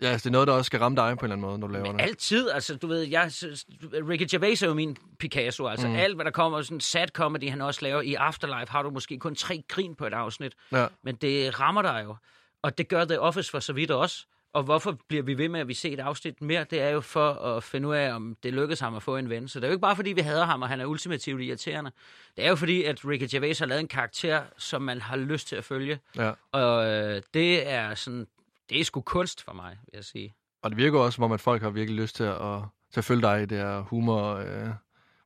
[0.03, 1.59] Ja, altså, det er noget, der også skal ramme dig på en eller anden måde,
[1.59, 2.03] når du laver Men det.
[2.05, 3.31] altid, altså du ved, jeg,
[4.09, 5.95] Ricky Gervais er jo min Picasso, altså mm.
[5.95, 9.19] alt hvad der kommer, sådan sad comedy, han også laver i Afterlife, har du måske
[9.19, 10.87] kun tre grin på et afsnit, Ja.
[11.03, 12.17] men det rammer dig jo.
[12.63, 14.27] Og det gør The Office for så vidt også.
[14.53, 16.65] Og hvorfor bliver vi ved med, at vi ser et afsnit mere?
[16.71, 19.31] Det er jo for at finde ud af, om det lykkes ham at få en
[19.31, 19.49] ven.
[19.49, 21.91] Så det er jo ikke bare, fordi vi hader ham, og han er ultimativt irriterende.
[22.37, 25.49] Det er jo fordi, at Ricky Gervais har lavet en karakter, som man har lyst
[25.49, 25.99] til at følge.
[26.17, 26.33] ja.
[26.53, 28.27] Og øh, det er sådan,
[28.71, 30.35] det er sgu kunst for mig, vil jeg sige.
[30.63, 32.61] Og det virker også, som om, at folk har virkelig lyst til at,
[32.93, 33.83] til at følge dig i det her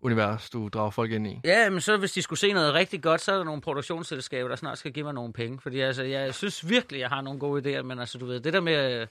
[0.02, 1.40] humor-univers, du drager folk ind i.
[1.44, 4.48] Ja, men så hvis de skulle se noget rigtig godt, så er der nogle produktionsselskaber,
[4.48, 5.60] der snart skal give mig nogle penge.
[5.60, 8.52] Fordi altså, jeg synes virkelig, jeg har nogle gode idéer, men altså, du ved, det
[8.52, 9.08] der med at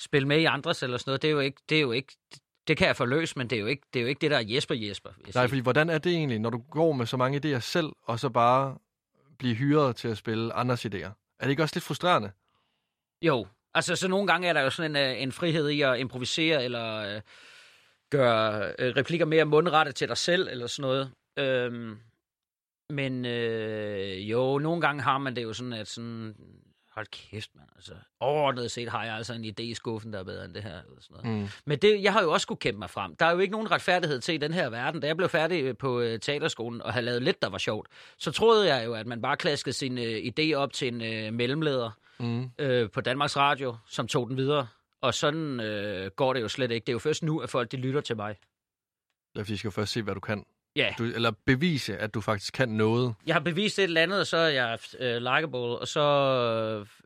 [0.00, 2.16] spille med i andres eller sådan noget, det er jo ikke, det er jo ikke,
[2.68, 4.36] det kan jeg forløse, men det er jo ikke det, er jo ikke det der
[4.36, 5.10] er Jesper Jesper.
[5.34, 8.20] Nej, fordi hvordan er det egentlig, når du går med så mange idéer selv, og
[8.20, 8.78] så bare
[9.38, 11.36] blive hyret til at spille andres idéer?
[11.38, 12.30] Er det ikke også lidt frustrerende?
[13.22, 15.98] Jo, altså så nogle gange er der jo sådan en, øh, en frihed i at
[15.98, 17.20] improvisere, eller øh,
[18.10, 21.10] gøre øh, replikker mere mundrette til dig selv, eller sådan noget.
[21.38, 21.98] Øhm,
[22.90, 26.34] men øh, jo, nogle gange har man det jo sådan, at sådan,
[26.94, 30.22] hold kæft, mand, altså, overordnet set har jeg altså en idé i skuffen, der er
[30.24, 31.40] bedre end det her, eller sådan noget.
[31.42, 31.48] Mm.
[31.66, 33.16] Men det, jeg har jo også skulle kæmpe mig frem.
[33.16, 35.00] Der er jo ikke nogen retfærdighed til i den her verden.
[35.00, 37.88] Da jeg blev færdig på øh, teaterskolen og havde lavet lidt, der var sjovt,
[38.18, 41.32] så troede jeg jo, at man bare klaskede sin øh, idé op til en øh,
[41.34, 41.90] mellemleder
[42.20, 42.50] Mm.
[42.58, 44.66] øh, på Danmarks Radio, som tog den videre.
[45.00, 46.84] Og sådan øh, går det jo slet ikke.
[46.84, 48.36] Det er jo først nu, at folk de lytter til mig.
[49.36, 50.44] Ja, de skal jo først se, hvad du kan.
[50.76, 53.14] Ja, Du, eller bevise, at du faktisk kan noget.
[53.26, 56.00] jeg har bevist et eller andet, og så er jeg øh, likeable, og så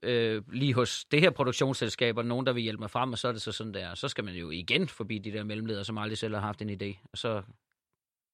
[0.02, 3.28] øh, lige hos det her produktionsselskab, og nogen, der vil hjælpe mig frem, og så
[3.28, 3.94] er det så sådan der.
[3.94, 6.70] Så skal man jo igen forbi de der mellemledere, som aldrig selv har haft en
[6.70, 7.42] idé, og så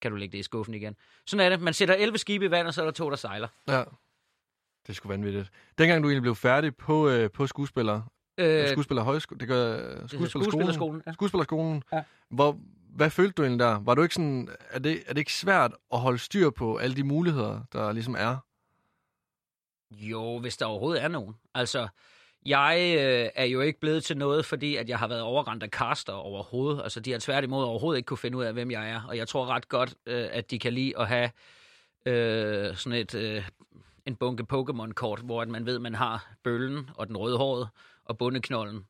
[0.03, 0.97] kan du lægge det i skuffen igen.
[1.27, 1.61] Sådan er det.
[1.65, 3.49] Man sætter 11 skibe i vand, og så er der to, der sejler.
[3.69, 3.85] Ja.
[4.83, 5.51] Det er sgu vanvittigt.
[5.79, 8.03] Dengang du egentlig blev færdig på, øh, på skuespiller,
[8.39, 10.31] Øh, skuespillerhøjskole, det gør skuespillerskolen.
[10.45, 11.13] skuespillerskolen, ja.
[11.13, 11.83] Skuespillerskolen.
[11.93, 12.03] Ja.
[12.29, 12.59] Hvor,
[12.95, 13.81] hvad følte du egentlig der?
[13.81, 16.97] Var du ikke sådan, er det, er det ikke svært at holde styr på alle
[16.97, 18.37] de muligheder, der ligesom er?
[19.91, 21.35] Jo, hvis der overhovedet er nogen.
[21.55, 21.89] Altså,
[22.47, 25.69] jeg øh, er jo ikke blevet til noget, fordi at jeg har været overrendt af
[25.69, 26.83] caster overhovedet.
[26.83, 29.01] Altså, de har tværtimod overhovedet ikke kunne finde ud af, hvem jeg er.
[29.09, 31.31] Og jeg tror ret godt, øh, at de kan lide at have
[32.07, 33.49] øh, sådan et, øh,
[34.07, 37.69] en bunke Pokémon-kort, hvor at man ved, at man har bøllen og den rødhårede
[38.09, 38.87] og bundeknolden.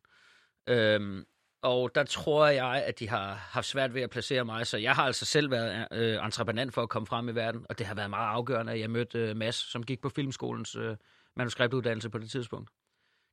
[0.68, 1.24] Øhm,
[1.62, 4.94] og der tror jeg, at de har haft svært ved at placere mig, så jeg
[4.94, 7.94] har altså selv været øh, entreprenant for at komme frem i verden, og det har
[7.94, 10.96] været meget afgørende, at jeg mødte øh, Mads, som gik på Filmskolens øh,
[11.36, 12.70] manuskriptuddannelse på det tidspunkt.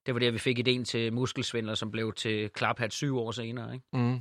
[0.05, 3.73] Det var der, vi fik ideen til Muskelsvindler, som blev til Klaphat syv år senere.
[3.73, 3.86] Ikke?
[3.93, 4.19] Mm.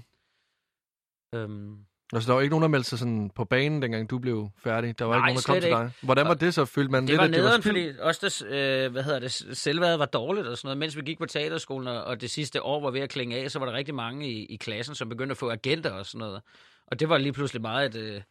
[1.34, 4.48] Øhm, Altså, der var ikke nogen, der meldte sig sådan på banen, dengang du blev
[4.64, 4.98] færdig.
[4.98, 6.06] Der var Nej, ikke nogen, der kom til dig.
[6.06, 6.64] Hvordan var det så?
[6.64, 9.18] Følte man det lidt, var at det var nederen, fordi også der, øh, hvad hedder
[9.18, 10.78] det, selvværdet var dårligt og sådan noget.
[10.78, 13.50] Mens vi gik på teaterskolen, og, og det sidste år var ved at klinge af,
[13.50, 16.18] så var der rigtig mange i, i klassen, som begyndte at få agenter og sådan
[16.18, 16.42] noget.
[16.86, 18.22] Og det var lige pludselig meget et øh,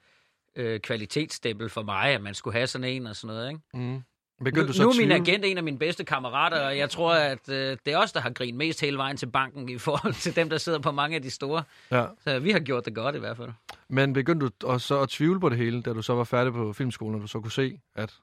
[0.55, 3.49] øh, kvalitetsstempel for mig, at man skulle have sådan en og sådan noget.
[3.49, 3.61] Ikke?
[3.74, 4.03] Mm.
[4.39, 6.89] Nu, Begyndte du så nu er min agent en af mine bedste kammerater, og jeg
[6.89, 9.77] tror, at øh, det er os, der har grint mest hele vejen til banken i
[9.77, 11.63] forhold til dem, der sidder på mange af de store.
[11.91, 12.05] Ja.
[12.23, 13.49] Så vi har gjort det godt i hvert fald.
[13.89, 16.53] Men begyndte du også så at tvivle på det hele, da du så var færdig
[16.53, 18.13] på filmskolen, og du så kunne se, at...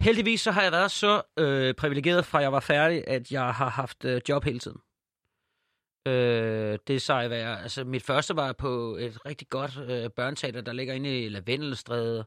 [0.00, 3.68] Heldigvis så har jeg været så øh, privilegeret fra jeg var færdig, at jeg har
[3.68, 4.78] haft øh, job hele tiden.
[6.08, 10.72] Øh, det sig være, altså mit første var på et rigtig godt øh, børneteater, der
[10.72, 12.24] ligger inde i Lavendelstræde.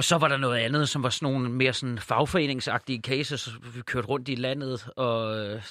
[0.00, 3.50] Og så var der noget andet, som var sådan nogle mere sådan fagforeningsagtige cases.
[3.74, 5.62] Vi kørte rundt i landet og øh,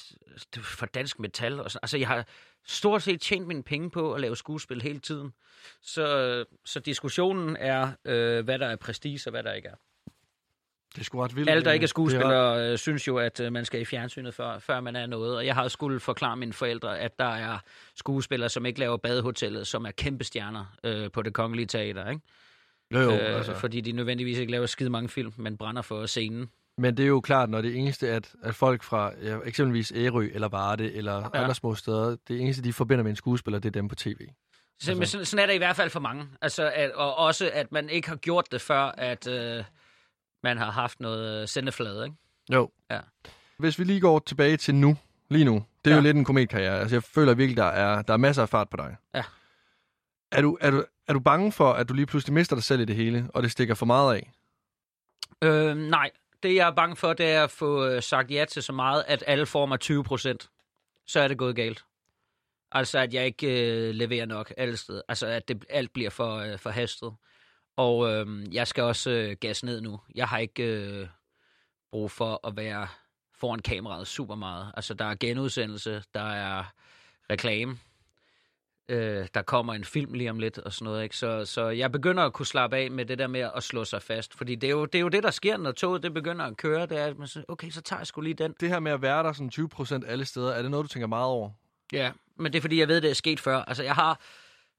[0.61, 1.59] for dansk metal.
[1.59, 1.79] Og sådan.
[1.83, 2.25] Altså jeg har
[2.67, 5.33] stort set tjent mine penge på at lave skuespil hele tiden.
[5.81, 9.75] Så, så diskussionen er, øh, hvad der er prestige og hvad der ikke er.
[10.95, 11.49] Det er sgu ret vildt.
[11.49, 13.85] Alle, der ikke er Det er skuespillere, øh, synes jo, at øh, man skal i
[13.85, 15.35] fjernsynet, før, før man er noget.
[15.35, 17.57] Og jeg har skulle forklare mine forældre, at der er
[17.95, 22.09] skuespillere, som ikke laver badehotellet, som er kæmpe stjerner øh, på det kongelige teater.
[22.09, 22.21] Ikke?
[22.93, 23.55] Jo, jo, øh, altså.
[23.55, 26.49] Fordi de nødvendigvis ikke laver skide mange film, men brænder for scenen.
[26.77, 30.29] Men det er jo klart, når det eneste, at, at folk fra ja, eksempelvis Ærø
[30.33, 31.41] eller Varde eller ja.
[31.41, 34.17] Andre små steder, det eneste, de forbinder med en skuespiller, det er dem på tv.
[34.79, 35.11] Så, altså.
[35.11, 36.27] sådan, sådan er det i hvert fald for mange.
[36.41, 39.63] Altså, at, og også, at man ikke har gjort det før, at øh,
[40.43, 42.05] man har haft noget øh, sendeflade.
[42.05, 42.17] Ikke?
[42.53, 42.71] Jo.
[42.91, 42.99] Ja.
[43.57, 44.97] Hvis vi lige går tilbage til nu,
[45.29, 46.01] lige nu, det er ja.
[46.01, 46.79] jo lidt en kometkarriere.
[46.79, 48.95] Altså, jeg føler virkelig, der er, der er masser af fart på dig.
[49.15, 49.23] Ja.
[50.31, 52.81] Er du, er, du, er du bange for, at du lige pludselig mister dig selv
[52.81, 54.31] i det hele, og det stikker for meget af?
[55.41, 56.11] Øh, nej,
[56.43, 59.03] det jeg er bange for, det er at få øh, sagt ja til så meget,
[59.07, 60.49] at alle får mig 20 procent.
[61.07, 61.85] Så er det gået galt.
[62.71, 65.01] Altså, at jeg ikke øh, leverer nok alle steder.
[65.07, 67.13] Altså, at det, alt bliver for, øh, for hastet.
[67.77, 69.99] Og øh, jeg skal også øh, gas ned nu.
[70.15, 71.07] Jeg har ikke øh,
[71.91, 72.87] brug for at være
[73.33, 74.71] foran kameraet super meget.
[74.77, 76.63] Altså, der er genudsendelse, der er
[77.29, 77.77] reklame,
[78.89, 81.03] øh, der kommer en film lige om lidt og sådan noget.
[81.03, 81.17] Ikke?
[81.17, 84.01] Så, så jeg begynder at kunne slappe af med det der med at slå sig
[84.01, 84.33] fast.
[84.33, 86.57] Fordi det er jo det, er jo det der sker, når toget det begynder at
[86.57, 86.85] køre.
[86.85, 88.55] Det er, at man siger, okay, så tager jeg sgu lige den.
[88.59, 90.87] Det her med at være der sådan 20 procent alle steder, er det noget, du
[90.87, 91.49] tænker meget over?
[91.93, 93.57] Ja, men det er fordi, jeg ved, det er sket før.
[93.61, 94.19] Altså, jeg har...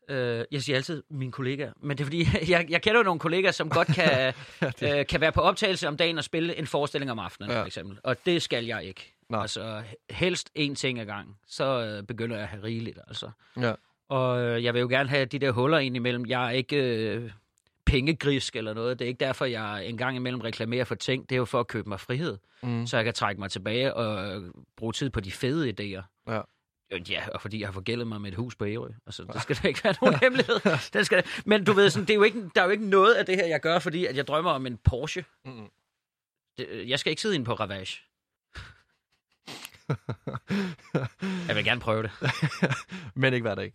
[0.09, 3.21] Øh, jeg siger altid mine kollegaer, men det er fordi, jeg, jeg kender jo nogle
[3.21, 4.35] kollegaer, som godt kan,
[4.99, 7.57] øh, kan være på optagelse om dagen og spille en forestilling om aftenen, Ja.
[7.57, 7.63] ja.
[7.63, 7.99] for eksempel.
[8.05, 9.15] Og det skal jeg ikke.
[9.29, 9.41] Nej.
[9.41, 11.39] Altså, helst én ting ad gang.
[11.47, 13.31] Så øh, begynder jeg at have rigeligt, altså.
[13.61, 13.73] Ja.
[14.11, 16.27] Og øh, jeg vil jo gerne have de der huller ind imellem.
[16.27, 17.31] Jeg er ikke øh,
[17.87, 18.99] pengegrisk eller noget.
[18.99, 21.29] Det er ikke derfor, jeg en gang imellem reklamerer for ting.
[21.29, 22.87] Det er jo for at købe mig frihed, Mm.
[22.87, 26.03] så jeg kan trække mig tilbage og øh, bruge tid på de fede idéer.
[26.33, 26.41] Ja.
[26.93, 28.89] Øh, Ja, og fordi jeg har forgældet mig med et hus på Ærø.
[29.07, 30.57] Altså, det skal da ikke være nogen hemmelighed.
[30.93, 33.15] Den skal, men du ved, sådan, det er jo ikke, der er jo ikke noget
[33.15, 35.25] af det her, jeg gør, fordi at jeg drømmer om en Porsche.
[35.45, 35.69] Mm.
[36.59, 38.01] Det, jeg skal ikke sidde inde på Ravage.
[41.49, 42.11] Jeg vil gerne prøve det.
[43.15, 43.73] Men ikke hver dag.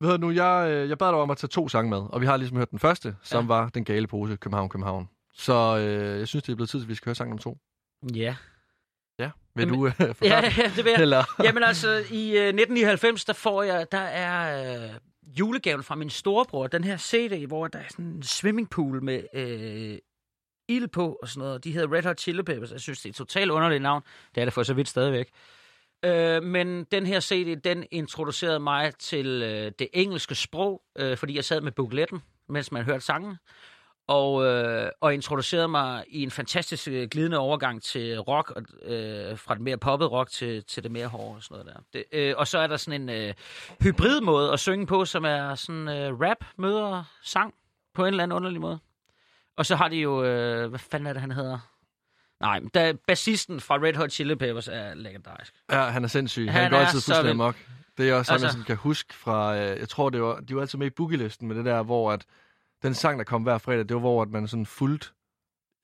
[0.00, 2.20] Ved du nu, jeg, øh, jeg bad dig om at tage to sange med, og
[2.20, 3.48] vi har ligesom hørt den første, som ja.
[3.48, 5.08] var Den gale pose, København, København.
[5.34, 7.58] Så øh, jeg synes, det er blevet tid at vi skal høre sang nummer to.
[8.14, 8.36] Ja.
[9.18, 9.30] Ja.
[9.54, 9.92] Vil Jamen, du øh,
[10.22, 11.00] Ja, ja, det vil jeg.
[11.00, 11.24] Eller?
[11.44, 14.90] Jamen altså, i øh, 1999, der får jeg, der er øh,
[15.38, 19.98] julegaven fra min storebror, den her CD, hvor der er sådan en swimmingpool med øh,
[20.68, 21.64] ild på og sådan noget.
[21.64, 22.72] De hedder Red Hot Chili Peppers.
[22.72, 24.02] Jeg synes, det er et totalt underligt navn.
[24.34, 25.30] Det er det for så vidt stadigvæk.
[26.04, 31.36] Øh, men den her CD, den introducerede mig til øh, det engelske sprog, øh, fordi
[31.36, 33.36] jeg sad med bukletten, mens man hørte sangen.
[34.06, 39.38] Og, øh, og introducerede mig i en fantastisk øh, glidende overgang til rock, og, øh,
[39.38, 41.98] fra det mere poppet rock til, til det mere hårde og sådan noget der.
[41.98, 43.34] Det, øh, og så er der sådan en øh,
[43.82, 47.54] hybrid måde at synge på, som er sådan øh, rap møder sang
[47.94, 48.78] på en eller anden underlig måde.
[49.56, 51.58] Og så har de jo, øh, hvad fanden er det, han hedder?
[52.40, 55.54] Nej, men da, bassisten fra Red Hot Chili Peppers er legendarisk.
[55.72, 56.50] Ja, han er sindssyg.
[56.50, 57.56] Han, Han går altid fuldstændig amok.
[57.98, 58.46] Det er også sådan, altså...
[58.46, 59.56] jeg sådan kan huske fra...
[59.56, 62.12] Øh, jeg tror, det var, de var altid med i boogielisten med det der, hvor
[62.12, 62.24] at
[62.82, 65.08] den sang, der kom hver fredag, det var, hvor at man sådan fulgte,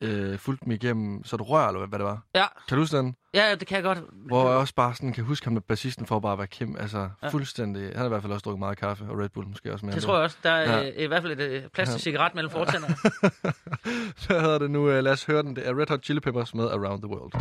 [0.01, 2.23] øh, fulgte dem igennem, så du rør, eller hvad, hvad det var.
[2.35, 3.17] Ja, Kan du huske den?
[3.35, 3.99] ja, det kan jeg godt.
[4.27, 6.81] Hvor jeg også bare sådan kan huske ham med bassisten for at bare være kæmpe,
[6.81, 7.07] altså ja.
[7.23, 7.29] Ja.
[7.29, 7.83] fuldstændig.
[7.87, 9.95] Han har i hvert fald også drukket meget kaffe, og Red Bull måske også mere.
[9.95, 10.37] Det tror jeg også.
[10.43, 10.83] Der er Ja.
[10.87, 11.05] ja.
[11.05, 12.97] i hvert fald et øh, plads til cigaret mellem fortænderne.
[14.25, 15.57] Så hedder det nu, uh, lad os høre den.
[15.57, 17.33] Det er Red Hot Chili Peppers med Around the World.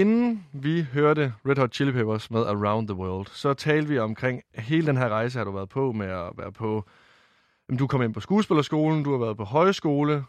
[0.00, 4.42] Inden vi hørte Red Hot Chili Peppers med Around the World, så talte vi omkring
[4.54, 6.84] hele den her rejse, har du været på med at være på...
[7.68, 10.24] Jamen, du kom ind på skuespillerskolen, du har været på højskole.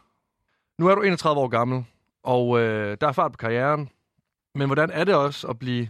[0.80, 1.86] Nu er du 31 år gammel,
[2.24, 3.89] og øh, der er fart på karrieren.
[4.55, 5.89] Men hvordan er det også at blive,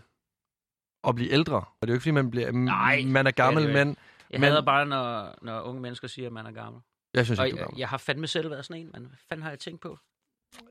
[1.07, 1.55] at blive ældre?
[1.55, 3.87] Og det er jo ikke, fordi man, bliver, Nej, man er gammel, det er det
[3.87, 3.97] men
[4.31, 6.81] Jeg Men- hader bare, når, når unge mennesker siger, at man er gammel.
[7.13, 7.79] jeg synes ikke, du er jeg, gammel.
[7.79, 9.97] jeg har fandme selv været sådan en, men hvad fanden har jeg tænkt på?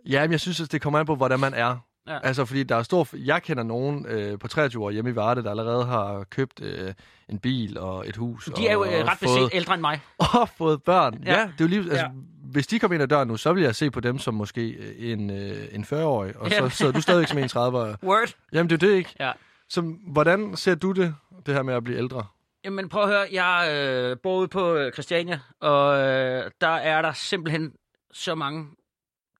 [0.06, 1.78] Ja, men jeg synes, at det kommer an på, hvordan man er.
[2.08, 2.18] Ja.
[2.22, 3.08] Altså, fordi der er stor...
[3.12, 6.92] Jeg kender nogen øh, på 23 år hjemme i Varde, der allerede har købt øh,
[7.28, 8.48] en bil og et hus.
[8.56, 10.00] De er jo og, øh, ret beset ældre end mig.
[10.40, 11.22] og fået børn.
[11.26, 11.40] Ja, Ja.
[11.40, 12.06] det er jo lige, altså, Ja.
[12.50, 14.68] Hvis de kommer ind ad døren nu, så vil jeg se på dem som måske
[14.70, 16.68] øh, en, øh, en 40-årig, og så Ja.
[16.68, 17.96] sidder du stadigvæk som en 30-årig.
[18.08, 18.34] Word.
[18.52, 19.14] Jamen, det er det ikke.
[19.20, 19.32] Ja.
[19.68, 21.14] Så hvordan ser du det,
[21.46, 22.24] det her med at blive ældre?
[22.64, 27.02] Jamen prøv at høre, jeg øh, bor ude på øh, Christiania, og øh, der er
[27.02, 27.72] der simpelthen
[28.12, 28.66] så mange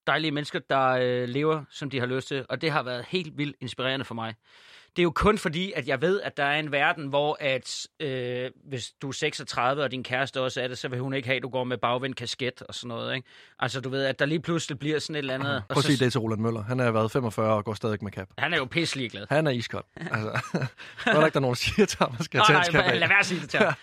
[0.07, 3.37] dejlige mennesker, der øh, lever, som de har lyst til, og det har været helt
[3.37, 4.35] vildt inspirerende for mig.
[4.97, 7.87] Det er jo kun fordi, at jeg ved, at der er en verden, hvor at,
[7.99, 11.27] øh, hvis du er 36, og din kæreste også er det, så vil hun ikke
[11.27, 13.15] have, at du går med bagvendt kasket og sådan noget.
[13.15, 13.27] Ikke?
[13.59, 15.63] Altså du ved, at der lige pludselig bliver sådan et eller andet.
[15.69, 16.63] Prøv at sige det til Roland Møller.
[16.63, 18.27] Han er været 45 og går stadig med cap.
[18.37, 19.25] Han er jo pisselig glad.
[19.29, 19.85] Han er iskold.
[19.95, 20.41] Altså,
[21.05, 22.95] der er ikke, der er nogen, der siger til ham, at man skal tage nej,
[22.95, 23.73] lad være at sige det til ham.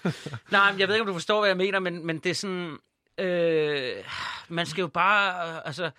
[0.50, 2.34] nej, men jeg ved ikke, om du forstår, hvad jeg mener, men, men det er
[2.34, 2.76] sådan...
[3.22, 4.04] Øh,
[4.48, 5.48] man skal jo bare...
[5.48, 5.90] Øh, altså,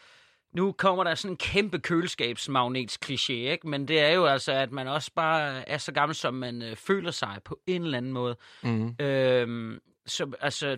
[0.54, 3.68] nu kommer der sådan en kæmpe køleskabsmagnets kliché, ikke?
[3.68, 6.76] Men det er jo altså, at man også bare er så gammel, som man øh,
[6.76, 8.38] føler sig på en eller anden måde.
[8.64, 8.96] Mm.
[9.00, 10.78] Øh, så altså,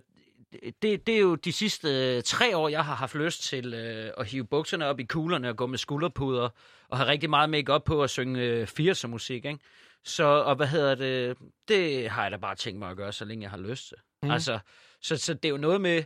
[0.82, 4.12] det, det er jo de sidste øh, tre år, jeg har haft lyst til øh,
[4.18, 6.50] at hive bukserne op i kuglerne og gå med skulderpuder
[6.90, 9.60] og have rigtig meget make op på at synge øh, 80'er musik, ikke?
[10.04, 11.38] Så, og hvad hedder det,
[11.68, 13.98] det har jeg da bare tænkt mig at gøre, så længe jeg har lyst til.
[14.24, 14.32] Mm.
[14.32, 14.60] Altså,
[15.02, 16.04] så, så det er jo noget med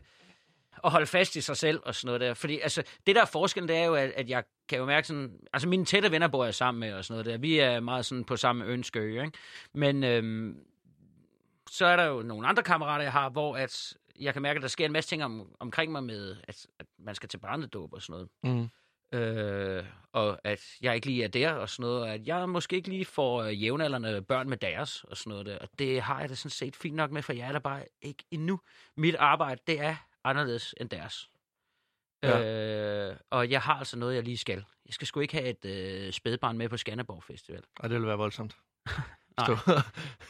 [0.83, 2.33] at holde fast i sig selv og sådan noget der.
[2.33, 5.07] Fordi altså, det der er forskellen, det er jo, at, at jeg kan jo mærke
[5.07, 5.39] sådan...
[5.53, 7.37] Altså, mine tætte venner bor jeg sammen med og sådan noget der.
[7.37, 9.31] Vi er meget sådan på samme ønske, ikke?
[9.73, 10.57] Men øhm,
[11.69, 14.61] så er der jo nogle andre kammerater, jeg har, hvor at jeg kan mærke, at
[14.61, 17.93] der sker en masse ting om, omkring mig med, at, at man skal til barnedåb
[17.93, 18.29] og sådan noget.
[18.57, 18.69] Mm.
[19.13, 22.75] Øh, og at jeg ikke lige er der og sådan noget, og at jeg måske
[22.75, 25.57] ikke lige får øh, jævnaldrende børn med deres og sådan noget der.
[25.57, 27.83] Og det har jeg da sådan set fint nok med, for jeg er der bare
[28.01, 28.59] ikke endnu.
[28.97, 31.29] Mit arbejde, det er anderledes end deres.
[32.23, 33.09] Ja.
[33.09, 34.65] Øh, og jeg har altså noget, jeg lige skal.
[34.85, 37.61] Jeg skal sgu ikke have et øh, spædbarn med på Skanderborg Festival.
[37.79, 38.55] Ej, det ville være voldsomt.
[39.37, 39.47] Nej.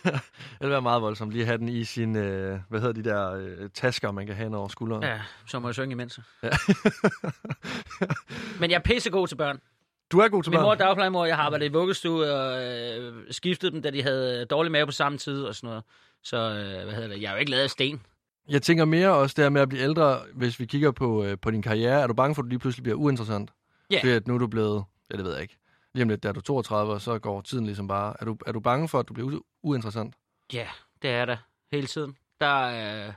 [0.04, 1.34] Det ville være meget voldsomt.
[1.34, 4.58] Lige have den i sin, øh, hvad hedder de der øh, tasker, man kan have
[4.58, 5.04] over skulderen.
[5.04, 6.20] Ja, så må jeg synge imens.
[6.44, 6.50] Ja.
[8.60, 9.60] Men jeg er pissegod til børn.
[10.12, 10.64] du er god til Min børn.
[10.66, 14.46] mor er dagplejemor, jeg har arbejdet i vuggestue og øh, skiftet dem, da de havde
[14.46, 15.84] dårlig mave på samme tid og sådan noget.
[16.24, 17.22] Så øh, hvad hedder det?
[17.22, 18.02] Jeg er jo ikke lavet af sten.
[18.50, 21.52] Jeg tænker mere også der med at blive ældre, hvis vi kigger på, øh, på
[21.52, 22.02] din karriere.
[22.02, 23.52] Er du bange for, at du lige pludselig bliver uinteressant?
[23.91, 24.00] Ja.
[24.00, 25.58] Fordi at nu er du blevet, ja det ved jeg ikke,
[25.93, 28.16] lige om lidt, der er du 32, og så går tiden ligesom bare.
[28.20, 30.16] Er du, er du bange for, at du bliver u- uinteressant?
[30.54, 30.68] Ja,
[31.02, 31.38] det er der
[31.72, 32.18] hele tiden.
[32.41, 33.14] Der øh,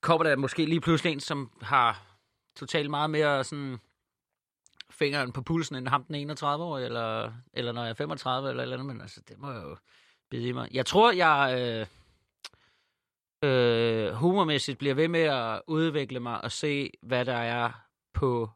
[0.00, 2.02] kommer der måske lige pludselig en, som har
[2.56, 3.78] totalt meget mere sådan
[4.90, 8.62] fingeren på pulsen end ham den 31 år, eller, eller når jeg er 35 eller
[8.62, 9.76] eller andet, men altså, det må jeg jo
[10.30, 10.68] bide i mig.
[10.72, 11.86] Jeg tror, jeg øh,
[13.44, 17.70] øh, humormæssigt bliver ved med at udvikle mig og se, hvad der er
[18.14, 18.50] på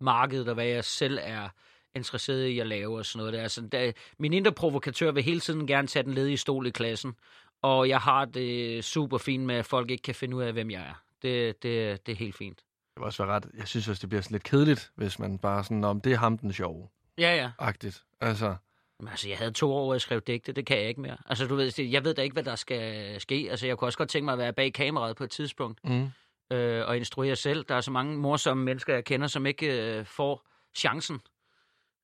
[0.00, 1.48] markedet, og hvad jeg selv er
[1.94, 3.32] interesseret i at lave og sådan noget.
[3.32, 3.42] Der.
[3.42, 7.14] Altså, der, min indre provokatør vil hele tiden gerne tage den ledige stol i klassen,
[7.62, 10.70] og jeg har det super fint med, at folk ikke kan finde ud af, hvem
[10.70, 11.02] jeg er.
[11.22, 12.58] Det, det, det er helt fint.
[12.58, 13.46] Det vil også være ret.
[13.58, 16.16] Jeg synes også, det bliver sådan lidt kedeligt, hvis man bare sådan, om det er
[16.16, 16.88] ham den sjove.
[17.18, 17.50] Ja, ja.
[17.58, 18.04] Agtigt.
[18.20, 18.56] Altså,
[19.00, 20.52] Men altså, jeg havde to år, hvor jeg skrev digte.
[20.52, 21.16] Det kan jeg ikke mere.
[21.26, 23.46] Altså, du ved, jeg ved da ikke, hvad der skal ske.
[23.50, 25.80] Altså, jeg kunne også godt tænke mig at være bag kameraet på et tidspunkt.
[25.84, 26.10] mm.
[26.56, 27.64] øh, og instruere selv.
[27.68, 31.20] Der er så mange morsomme mennesker, jeg kender, som ikke øh, får chancen.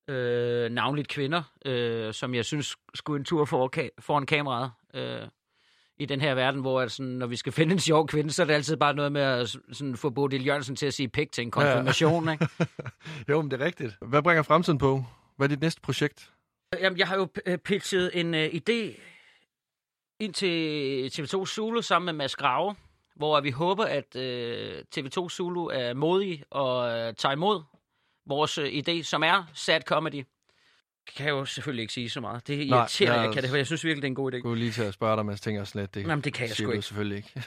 [0.09, 4.71] Øh, navnligt kvinder, øh, som jeg synes skulle en tur for, ka- foran kameraet.
[4.93, 5.27] Øh,
[5.97, 8.41] i den her verden, hvor at sådan, når vi skal finde en sjov kvinde, så
[8.41, 11.31] er det altid bare noget med at sådan, få Bodil Jørgensen til at sige pik
[11.31, 12.29] til en konfirmation.
[12.31, 12.47] Ikke?
[13.29, 13.97] jo, men det er rigtigt.
[14.01, 15.03] Hvad bringer fremtiden på?
[15.37, 16.29] Hvad er dit næste projekt?
[16.81, 18.99] Jamen, jeg har jo øh, pitchet en øh, idé
[20.19, 22.75] ind til TV2 Zulu sammen med Mads Grave,
[23.15, 27.61] hvor vi håber, at øh, TV2 Zulu er modig og øh, tager imod
[28.25, 30.23] vores øh, idé, som er sad comedy.
[31.15, 32.47] Kan jeg jo selvfølgelig ikke sige så meget.
[32.47, 34.31] Det Nej, irriterer, jeg- jeg kan det, for jeg synes virkelig, det er en god
[34.31, 34.35] idé.
[34.35, 36.47] Jeg kunne lige til at spørge dig, men jeg tænker lidt, det, Jamen, det kan
[36.47, 36.81] jeg sgu ikke.
[36.81, 37.43] selvfølgelig ikke.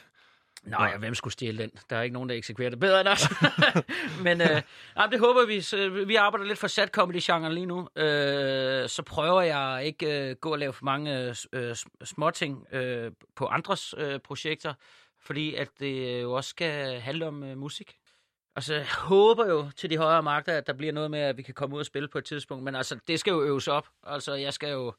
[0.67, 1.71] Nej, og hvem skulle stjæle den?
[1.91, 3.29] Der er ikke nogen, der eksekverer det bedre end os.
[4.27, 4.63] Men øh,
[4.97, 5.61] nej, det håber vi.
[5.61, 7.89] Så vi arbejder lidt for sat comedy-genren lige nu.
[7.97, 13.47] Øh, så prøver jeg ikke øh, gå og lave for mange øh, småting øh, på
[13.47, 14.75] andres øh, projekter,
[15.21, 17.97] fordi at det jo også skal handle om øh, musik.
[18.57, 21.43] Altså, jeg håber jo til de højere magter, at der bliver noget med, at vi
[21.43, 22.65] kan komme ud og spille på et tidspunkt.
[22.65, 23.89] Men altså, det skal jo øves op.
[24.03, 24.93] Altså, jeg skal jo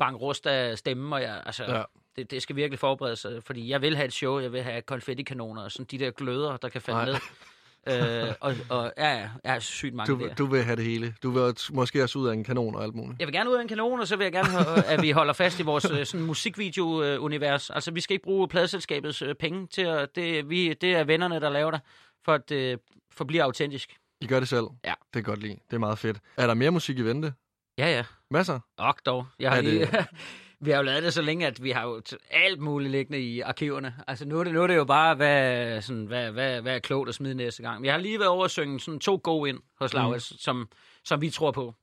[0.00, 1.82] banke rust af stemmen, og jeg, altså, Ja.
[2.16, 4.82] det, det skal virkelig forberedes, øh, fordi jeg vil have et show, jeg vil have
[4.82, 7.06] konfettikanoner, og sådan de der gløder, der kan falde Nej.
[7.06, 8.22] ned.
[8.28, 10.34] øh, og, og ja, ja, jeg har sygt mange Du, der.
[10.34, 11.14] du vil have det hele.
[11.22, 13.18] Du vil måske også ud af en kanon og alt muligt.
[13.20, 15.10] Jeg vil gerne ud af en kanon, og så vil jeg gerne, have, at vi
[15.10, 17.70] holder fast i vores øh, sådan, musikvideo-univers.
[17.70, 20.16] Altså, vi skal ikke bruge pladselskabets øh, penge til at...
[20.16, 21.80] Det, vi, det er vennerne, der laver det,
[22.24, 22.78] for at det
[23.12, 23.96] forbliver autentisk.
[24.20, 24.64] I gør det selv.
[24.84, 24.94] Ja.
[25.14, 25.56] Det er godt lide.
[25.70, 26.18] Det er meget fedt.
[26.36, 27.32] Er der mere musik i vente?
[27.80, 28.04] Ja, ja.
[28.30, 28.60] Masser?
[28.76, 29.26] Ok dog.
[29.38, 29.88] Jeg har Er det- lige,
[30.64, 33.40] vi har jo lavet det så længe, at vi har jo alt muligt liggende i
[33.40, 33.94] arkiverne.
[34.06, 36.78] Altså nu er det, nu er det jo bare, hvad, sådan, hvad, hvad, hvad er
[36.78, 37.84] klogt at smide næste gang.
[37.84, 40.38] Jeg har lige været over at synge sådan to go ind hos Lauritz, mm.
[40.38, 40.68] som,
[41.04, 41.74] som vi tror på.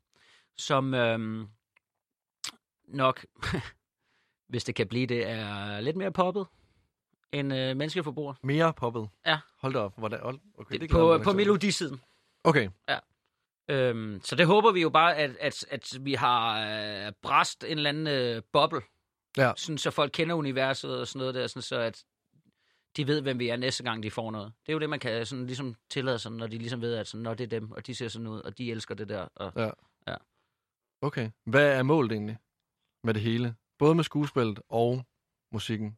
[0.58, 1.48] Som øhm,
[2.88, 3.26] nok,
[4.50, 6.46] hvis det kan blive det, er lidt mere poppet
[7.32, 8.34] end øh, menneskeforbruger.
[8.44, 9.10] Mere poppet?
[9.26, 9.38] Ja.
[9.62, 9.94] Hold da op.
[9.98, 10.20] Hvordan?
[10.24, 10.40] Okay,
[10.74, 12.02] Det, det på, på melodisiden.
[12.44, 12.70] Okay.
[13.70, 16.68] Øhm, så det håber vi jo bare, at, at, at vi har
[17.08, 18.82] øh, bræst en eller anden øh, boble,
[19.38, 19.52] Ja.
[19.58, 22.04] sådan, så folk kender universet og sådan noget der, sådan, så at
[22.98, 24.54] de ved, hvem vi er næste gang, de får noget.
[24.66, 27.08] Det er jo det, man kan sådan, ligesom tillade sig, når de ligesom ved, at
[27.08, 29.28] sådan, når det er dem, og de ser sådan ud, og de elsker det der.
[29.36, 29.52] Og,
[31.02, 31.32] Okay.
[31.46, 32.38] Hvad er målet egentlig
[33.04, 33.56] med det hele?
[33.80, 35.06] Både med skuespillet og
[35.52, 35.98] musikken.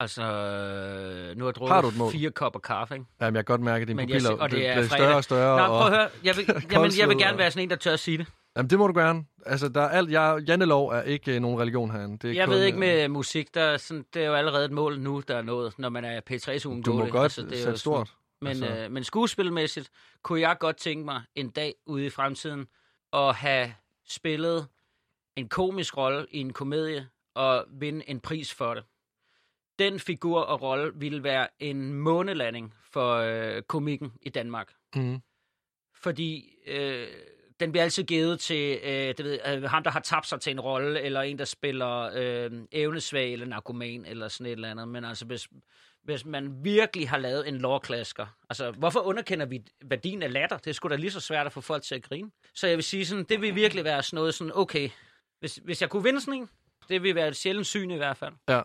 [0.00, 2.12] Altså, øh, nu har jeg Har du et drukket mål?
[2.12, 3.06] fire kopper kaffe, ikke?
[3.20, 5.24] Jamen, jeg kan godt mærke, at dine pupiller og det det er bliver større og
[5.24, 5.58] større.
[5.58, 6.08] Nå, prøv at høre.
[6.24, 8.26] Jeg vil, jamen, jeg vil gerne være sådan en, der tør at sige det.
[8.56, 9.24] Jamen, det må du gerne.
[9.46, 10.10] Altså, der er alt...
[10.10, 12.18] Jeg, Jantelov er ikke øh, nogen religion herinde.
[12.18, 14.34] Det er Jeg kun, ved ikke øh, med musik, der er sådan, det er jo
[14.34, 17.42] allerede et mål nu, der er nået, når man er P3-ugen Du må godt altså,
[17.42, 18.14] det er sætte stort.
[18.42, 18.66] Men, altså...
[18.66, 19.90] øh, men skuespilmæssigt
[20.22, 22.66] kunne jeg godt tænke mig en dag ude i fremtiden
[23.12, 23.72] at have
[24.08, 24.66] spillet
[25.36, 28.84] en komisk rolle i en komedie og vinde en pris for det.
[29.78, 34.72] Den figur og rolle ville være en månelanding for øh, komikken i Danmark.
[34.94, 35.20] Mm.
[35.94, 37.08] Fordi øh,
[37.60, 40.50] den bliver altid givet til øh, det ved, øh, ham, der har tabt sig til
[40.50, 44.88] en rolle, eller en, der spiller øh, evnesvag eller narkoman, eller sådan et eller andet.
[44.88, 45.48] Men altså, hvis,
[46.02, 50.58] hvis man virkelig har lavet en lårklasker, altså, hvorfor underkender vi værdien af latter?
[50.58, 52.30] Det er sgu da lige så svært at få folk til at grine.
[52.54, 54.88] Så jeg vil sige, sådan, det vil virkelig være sådan noget sådan, okay,
[55.40, 56.48] hvis, hvis jeg kunne vinde sådan en,
[56.88, 58.32] det vil være et sjældent syn i hvert fald.
[58.48, 58.62] Ja.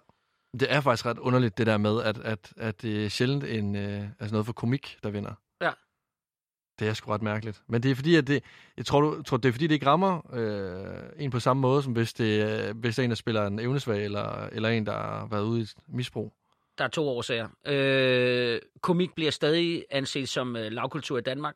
[0.59, 3.75] Det er faktisk ret underligt, det der med, at, at, at det er sjældent en,
[3.75, 5.33] øh, altså noget for komik, der vinder.
[5.61, 5.71] Ja.
[6.79, 7.61] Det er sgu ret mærkeligt.
[7.67, 8.43] Men det er fordi, at det,
[8.77, 11.83] jeg tror, du, tror, det er fordi, det ikke rammer øh, en på samme måde,
[11.83, 14.85] som hvis det, øh, hvis det er en, der spiller en evnesvag, eller, eller en,
[14.85, 16.33] der har været ude i et misbrug.
[16.77, 17.47] Der er to årsager.
[17.67, 21.55] Øh, komik bliver stadig anset som øh, lavkultur i Danmark,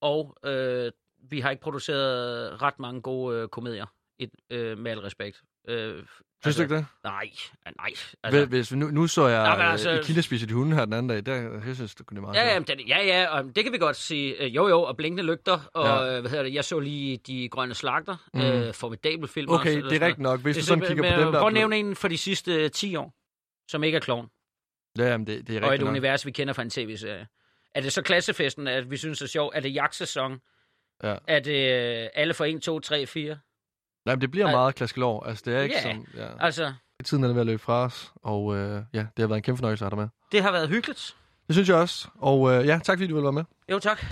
[0.00, 0.92] og øh,
[1.30, 3.86] vi har ikke produceret ret mange gode øh, komedier,
[4.18, 5.42] et, øh, med al respekt.
[5.68, 6.04] Øh,
[6.42, 6.86] Synes du ikke det?
[7.04, 7.30] Nej,
[7.76, 7.90] nej.
[8.22, 10.92] Altså, hvis, nu, nu så jeg Nej, altså, altså- i Kildespise de hunde her den
[10.94, 12.68] anden dag, der jeg synes det kunne det meget Ja, ja, sjovt.
[12.68, 14.42] men det, ja, ja, og det kan vi godt sige.
[14.42, 16.20] Øh, Jo, jo, og blinkende lygter, og Ja.
[16.20, 18.40] hvad hedder det, jeg så lige De Grønne Slagter, Mm.
[18.40, 19.50] øh, formidabel film.
[19.52, 20.40] Okay, også, det er rigtigt nok.
[20.40, 20.62] Hvis noget.
[20.62, 21.38] du sådan Det- kigger men, på dem, der...
[21.40, 23.14] Prøv at nævne en for de sidste øh, 10 år,
[23.70, 24.28] som ikke er klovn,
[24.98, 25.90] Ja, jamen, det, det er og et rigtigt nok.
[25.90, 27.26] univers, vi kender fra en tv-serie.
[27.74, 29.56] Er det så klassefesten, at vi synes er sjovt?
[29.56, 30.40] Er det jagtsæson?
[31.02, 31.16] Ja.
[31.28, 31.72] Er det
[32.04, 33.38] øh, alle for 1, 2, 3, 4?
[34.04, 34.52] Nej, men det bliver Ej.
[34.52, 35.26] meget klaskelår.
[35.26, 35.82] Altså, det er ikke Ja.
[35.94, 36.06] som...
[36.16, 36.26] Ja.
[36.40, 36.72] Altså,
[37.04, 39.58] Tiden er ved at løbe fra os, og øh, ja, det har været en kæmpe
[39.58, 40.08] fornøjelse at have dig med.
[40.32, 41.16] det har været hyggeligt.
[41.46, 43.44] Det synes jeg også, og øh, ja, tak fordi du ville være med.
[43.70, 44.04] Jo, tak.